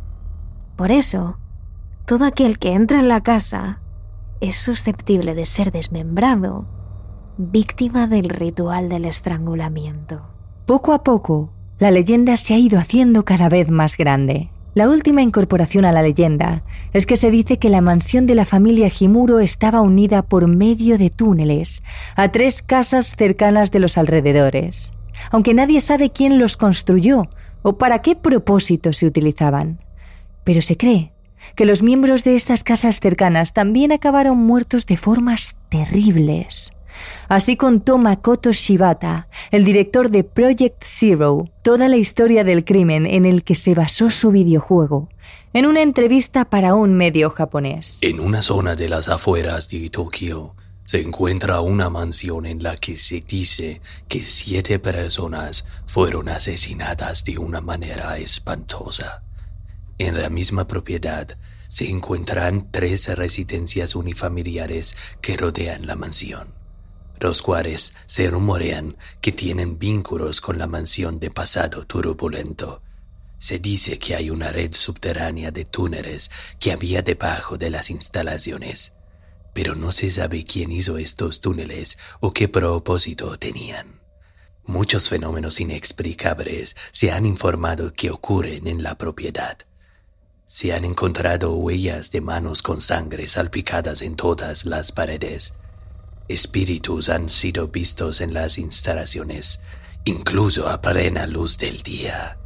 Por 0.76 0.90
eso, 0.90 1.38
todo 2.06 2.24
aquel 2.26 2.58
que 2.58 2.72
entra 2.72 3.00
en 3.00 3.08
la 3.08 3.22
casa 3.22 3.80
es 4.40 4.56
susceptible 4.56 5.34
de 5.34 5.46
ser 5.46 5.72
desmembrado 5.72 6.66
víctima 7.36 8.06
del 8.06 8.28
ritual 8.28 8.88
del 8.88 9.04
estrangulamiento. 9.04 10.22
Poco 10.66 10.92
a 10.92 11.02
poco, 11.02 11.50
la 11.78 11.90
leyenda 11.90 12.36
se 12.36 12.54
ha 12.54 12.58
ido 12.58 12.78
haciendo 12.78 13.24
cada 13.24 13.48
vez 13.48 13.68
más 13.68 13.96
grande. 13.96 14.50
La 14.74 14.88
última 14.88 15.22
incorporación 15.22 15.84
a 15.84 15.92
la 15.92 16.02
leyenda 16.02 16.64
es 16.92 17.06
que 17.06 17.16
se 17.16 17.30
dice 17.30 17.58
que 17.58 17.68
la 17.68 17.80
mansión 17.80 18.26
de 18.26 18.34
la 18.34 18.44
familia 18.44 18.90
Jimuro 18.90 19.40
estaba 19.40 19.80
unida 19.80 20.22
por 20.22 20.48
medio 20.48 20.98
de 20.98 21.10
túneles 21.10 21.82
a 22.16 22.30
tres 22.32 22.62
casas 22.62 23.14
cercanas 23.16 23.70
de 23.70 23.78
los 23.80 23.98
alrededores, 23.98 24.92
aunque 25.30 25.54
nadie 25.54 25.80
sabe 25.80 26.10
quién 26.10 26.38
los 26.38 26.56
construyó 26.56 27.28
o 27.62 27.78
para 27.78 28.00
qué 28.02 28.16
propósito 28.16 28.92
se 28.92 29.06
utilizaban. 29.06 29.80
Pero 30.42 30.60
se 30.60 30.76
cree 30.76 31.12
que 31.56 31.66
los 31.66 31.82
miembros 31.82 32.24
de 32.24 32.34
estas 32.34 32.64
casas 32.64 33.00
cercanas 33.00 33.52
también 33.52 33.92
acabaron 33.92 34.38
muertos 34.38 34.86
de 34.86 34.96
formas 34.96 35.56
terribles 35.68 36.73
Así 37.28 37.56
contó 37.56 37.98
Makoto 37.98 38.52
Shibata, 38.52 39.28
el 39.50 39.64
director 39.64 40.10
de 40.10 40.24
Project 40.24 40.82
Zero, 40.84 41.48
toda 41.62 41.88
la 41.88 41.96
historia 41.96 42.44
del 42.44 42.64
crimen 42.64 43.06
en 43.06 43.24
el 43.24 43.44
que 43.44 43.54
se 43.54 43.74
basó 43.74 44.10
su 44.10 44.30
videojuego, 44.30 45.08
en 45.52 45.66
una 45.66 45.82
entrevista 45.82 46.44
para 46.44 46.74
un 46.74 46.94
medio 46.94 47.30
japonés. 47.30 47.98
En 48.02 48.20
una 48.20 48.42
zona 48.42 48.74
de 48.74 48.88
las 48.88 49.08
afueras 49.08 49.68
de 49.68 49.88
Tokio 49.90 50.54
se 50.84 51.00
encuentra 51.00 51.60
una 51.60 51.88
mansión 51.88 52.44
en 52.44 52.62
la 52.62 52.76
que 52.76 52.96
se 52.96 53.22
dice 53.22 53.80
que 54.06 54.22
siete 54.22 54.78
personas 54.78 55.64
fueron 55.86 56.28
asesinadas 56.28 57.24
de 57.24 57.38
una 57.38 57.60
manera 57.62 58.18
espantosa. 58.18 59.22
En 59.96 60.20
la 60.20 60.28
misma 60.28 60.66
propiedad 60.66 61.38
se 61.68 61.88
encuentran 61.88 62.68
tres 62.70 63.08
residencias 63.16 63.94
unifamiliares 63.94 64.94
que 65.22 65.36
rodean 65.36 65.86
la 65.86 65.96
mansión, 65.96 66.48
los 67.20 67.42
cuales 67.42 67.94
se 68.06 68.28
rumorean 68.28 68.96
que 69.20 69.32
tienen 69.32 69.78
vínculos 69.78 70.40
con 70.40 70.58
la 70.58 70.66
mansión 70.66 71.18
de 71.20 71.30
pasado 71.30 71.86
turbulento. 71.86 72.82
Se 73.38 73.58
dice 73.58 73.98
que 73.98 74.14
hay 74.14 74.30
una 74.30 74.50
red 74.50 74.72
subterránea 74.72 75.50
de 75.50 75.64
túneles 75.64 76.30
que 76.58 76.72
había 76.72 77.02
debajo 77.02 77.58
de 77.58 77.70
las 77.70 77.90
instalaciones 77.90 78.94
pero 79.54 79.76
no 79.76 79.92
se 79.92 80.10
sabe 80.10 80.44
quién 80.44 80.72
hizo 80.72 80.98
estos 80.98 81.40
túneles 81.40 81.96
o 82.20 82.34
qué 82.34 82.48
propósito 82.48 83.38
tenían. 83.38 84.00
Muchos 84.66 85.08
fenómenos 85.08 85.60
inexplicables 85.60 86.76
se 86.90 87.12
han 87.12 87.24
informado 87.24 87.92
que 87.92 88.10
ocurren 88.10 88.66
en 88.66 88.82
la 88.82 88.98
propiedad. 88.98 89.58
Se 90.46 90.72
han 90.74 90.84
encontrado 90.84 91.54
huellas 91.54 92.10
de 92.10 92.20
manos 92.20 92.62
con 92.62 92.80
sangre 92.80 93.28
salpicadas 93.28 94.02
en 94.02 94.16
todas 94.16 94.66
las 94.66 94.90
paredes. 94.90 95.54
Espíritus 96.26 97.10
han 97.10 97.28
sido 97.28 97.68
vistos 97.68 98.22
en 98.22 98.32
las 98.32 98.56
instalaciones, 98.56 99.60
incluso 100.06 100.68
a 100.68 100.80
plena 100.80 101.26
luz 101.26 101.58
del 101.58 101.82
día. 101.82 102.38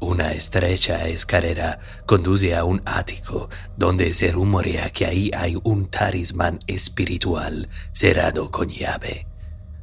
Una 0.00 0.32
estrecha 0.32 1.06
escalera 1.08 1.78
conduce 2.06 2.56
a 2.56 2.64
un 2.64 2.80
ático 2.86 3.50
donde 3.76 4.14
se 4.14 4.32
rumorea 4.32 4.90
que 4.90 5.04
ahí 5.04 5.30
hay 5.36 5.58
un 5.62 5.90
talismán 5.90 6.60
espiritual 6.66 7.68
cerrado 7.92 8.50
con 8.50 8.68
llave. 8.68 9.26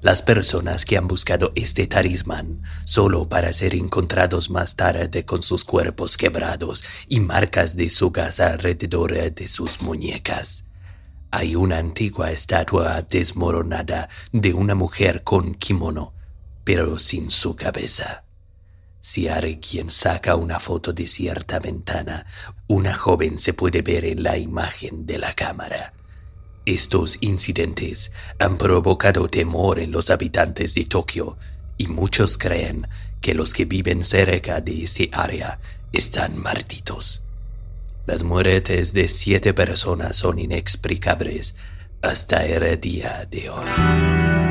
Las 0.02 0.24
personas 0.24 0.84
que 0.84 0.98
han 0.98 1.08
buscado 1.08 1.52
este 1.54 1.86
talismán 1.86 2.64
solo 2.86 3.30
para 3.30 3.54
ser 3.54 3.76
encontrados 3.76 4.50
más 4.50 4.76
tarde 4.76 5.24
con 5.26 5.44
sus 5.44 5.64
cuerpos 5.64 6.18
quebrados 6.18 6.84
y 7.08 7.20
marcas 7.20 7.76
de 7.76 7.90
su 7.90 8.10
gas 8.10 8.40
alrededor 8.40 9.14
de 9.34 9.48
sus 9.48 9.82
muñecas. 9.82 10.66
Hay 11.38 11.54
una 11.54 11.80
antigua 11.80 12.32
estatua 12.32 13.02
desmoronada 13.02 14.08
de 14.32 14.54
una 14.54 14.74
mujer 14.74 15.22
con 15.22 15.54
kimono, 15.56 16.14
pero 16.64 16.98
sin 16.98 17.30
su 17.30 17.58
cabeza. 17.58 18.24
Si 19.02 19.28
alguien 19.28 19.92
saca 19.92 20.38
una 20.38 20.62
foto 20.62 20.94
de 20.94 21.08
cierta 21.08 21.60
ventana, 21.60 22.26
una 22.68 22.96
joven 22.96 23.38
se 23.38 23.52
puede 23.52 23.82
ver 23.82 24.06
en 24.06 24.24
la 24.24 24.38
imagen 24.38 25.06
de 25.06 25.18
la 25.18 25.34
cámara. 25.34 25.92
Estos 26.66 27.18
incidentes 27.20 28.14
han 28.40 28.58
provocado 28.58 29.28
temor 29.28 29.80
en 29.80 29.92
los 29.92 30.12
habitantes 30.12 30.74
de 30.74 30.86
Tokio 30.86 31.38
y 31.76 31.90
muchos 31.90 32.38
creen 32.38 32.88
que 33.20 33.34
los 33.34 33.54
que 33.54 33.66
viven 33.66 34.06
cerca 34.06 34.62
de 34.62 34.84
ese 34.84 35.10
área 35.12 35.60
están 35.92 36.38
malditos. 36.38 37.25
Las 38.06 38.24
muertes 38.24 38.94
de 38.94 39.08
siete 39.08 39.54
personas 39.56 40.16
son 40.16 40.38
inexplicables 40.38 41.56
hasta 42.04 42.46
el 42.46 42.80
día 42.80 43.28
de 43.30 43.50
hoy. 43.50 44.45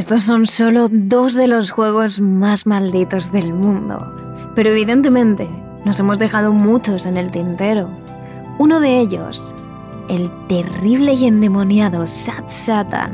Estos 0.00 0.22
son 0.22 0.46
solo 0.46 0.88
dos 0.90 1.34
de 1.34 1.46
los 1.46 1.70
juegos 1.70 2.22
más 2.22 2.64
malditos 2.64 3.32
del 3.32 3.52
mundo. 3.52 4.10
Pero 4.54 4.70
evidentemente 4.70 5.46
nos 5.84 6.00
hemos 6.00 6.18
dejado 6.18 6.54
muchos 6.54 7.04
en 7.04 7.18
el 7.18 7.30
tintero. 7.30 7.90
Uno 8.58 8.80
de 8.80 8.98
ellos, 8.98 9.54
el 10.08 10.30
terrible 10.46 11.12
y 11.12 11.26
endemoniado 11.26 12.06
Sat 12.06 12.48
Satan, 12.48 13.12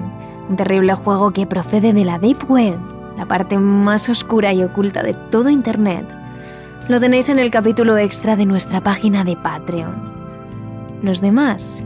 un 0.48 0.54
terrible 0.54 0.94
juego 0.94 1.32
que 1.32 1.44
procede 1.44 1.92
de 1.92 2.04
la 2.04 2.20
Deep 2.20 2.48
Web, 2.48 2.78
la 3.18 3.26
parte 3.26 3.58
más 3.58 4.08
oscura 4.08 4.52
y 4.52 4.62
oculta 4.62 5.02
de 5.02 5.14
todo 5.32 5.50
Internet. 5.50 6.06
Lo 6.86 7.00
tenéis 7.00 7.28
en 7.28 7.40
el 7.40 7.50
capítulo 7.50 7.98
extra 7.98 8.36
de 8.36 8.46
nuestra 8.46 8.80
página 8.80 9.24
de 9.24 9.34
Patreon. 9.34 9.96
Los 11.02 11.20
demás 11.20 11.82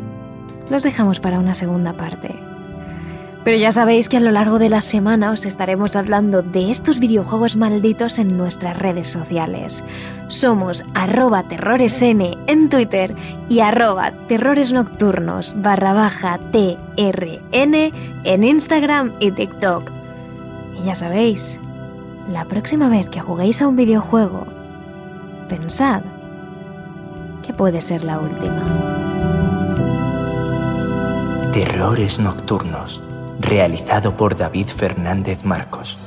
los 0.68 0.82
dejamos 0.82 1.20
para 1.20 1.38
una 1.38 1.54
segunda 1.54 1.94
parte. 1.94 2.49
Pero 3.50 3.58
ya 3.58 3.72
sabéis 3.72 4.08
que 4.08 4.16
a 4.16 4.20
lo 4.20 4.30
largo 4.30 4.60
de 4.60 4.68
la 4.68 4.80
semana 4.80 5.32
os 5.32 5.44
estaremos 5.44 5.96
hablando 5.96 6.40
de 6.40 6.70
estos 6.70 7.00
videojuegos 7.00 7.56
malditos 7.56 8.20
en 8.20 8.38
nuestras 8.38 8.78
redes 8.78 9.08
sociales. 9.08 9.82
Somos 10.28 10.84
arroba 10.94 11.42
terroresn 11.42 12.38
en 12.46 12.68
Twitter 12.68 13.12
y 13.48 13.58
arroba 13.58 14.12
terroresnocturnos 14.28 15.60
barra 15.60 16.38
TRN 16.52 17.74
en 18.22 18.44
Instagram 18.44 19.14
y 19.18 19.32
TikTok. 19.32 19.90
Y 20.80 20.86
ya 20.86 20.94
sabéis, 20.94 21.58
la 22.30 22.44
próxima 22.44 22.88
vez 22.88 23.08
que 23.08 23.18
juguéis 23.18 23.60
a 23.62 23.66
un 23.66 23.74
videojuego, 23.74 24.46
pensad 25.48 26.02
que 27.44 27.52
puede 27.52 27.80
ser 27.80 28.04
la 28.04 28.20
última. 28.20 28.62
Terrores 31.52 32.20
Nocturnos 32.20 33.02
realizado 33.40 34.16
por 34.16 34.36
David 34.36 34.66
Fernández 34.66 35.44
Marcos. 35.44 35.98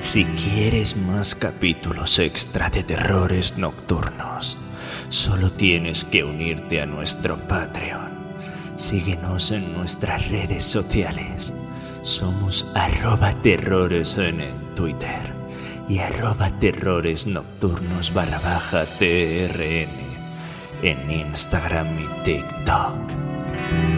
Si 0.00 0.24
quieres 0.24 0.96
más 0.96 1.34
capítulos 1.34 2.18
extra 2.18 2.70
de 2.70 2.82
terrores 2.82 3.56
nocturnos, 3.56 4.58
solo 5.08 5.50
tienes 5.50 6.04
que 6.04 6.24
unirte 6.24 6.82
a 6.82 6.86
nuestro 6.86 7.36
Patreon. 7.36 8.12
Síguenos 8.76 9.50
en 9.50 9.72
nuestras 9.72 10.28
redes 10.28 10.64
sociales. 10.64 11.54
Somos 12.02 12.66
arroba 12.74 13.32
terrores 13.42 14.18
en 14.18 14.52
Twitter 14.74 15.32
y 15.88 15.98
arroba 15.98 16.50
terrores 16.58 17.26
nocturnos 17.26 18.12
barra 18.12 18.38
baja 18.40 18.84
TRN 18.84 20.03
en 20.82 21.10
Instagram 21.10 21.88
y 21.98 22.22
TikTok. 22.24 23.93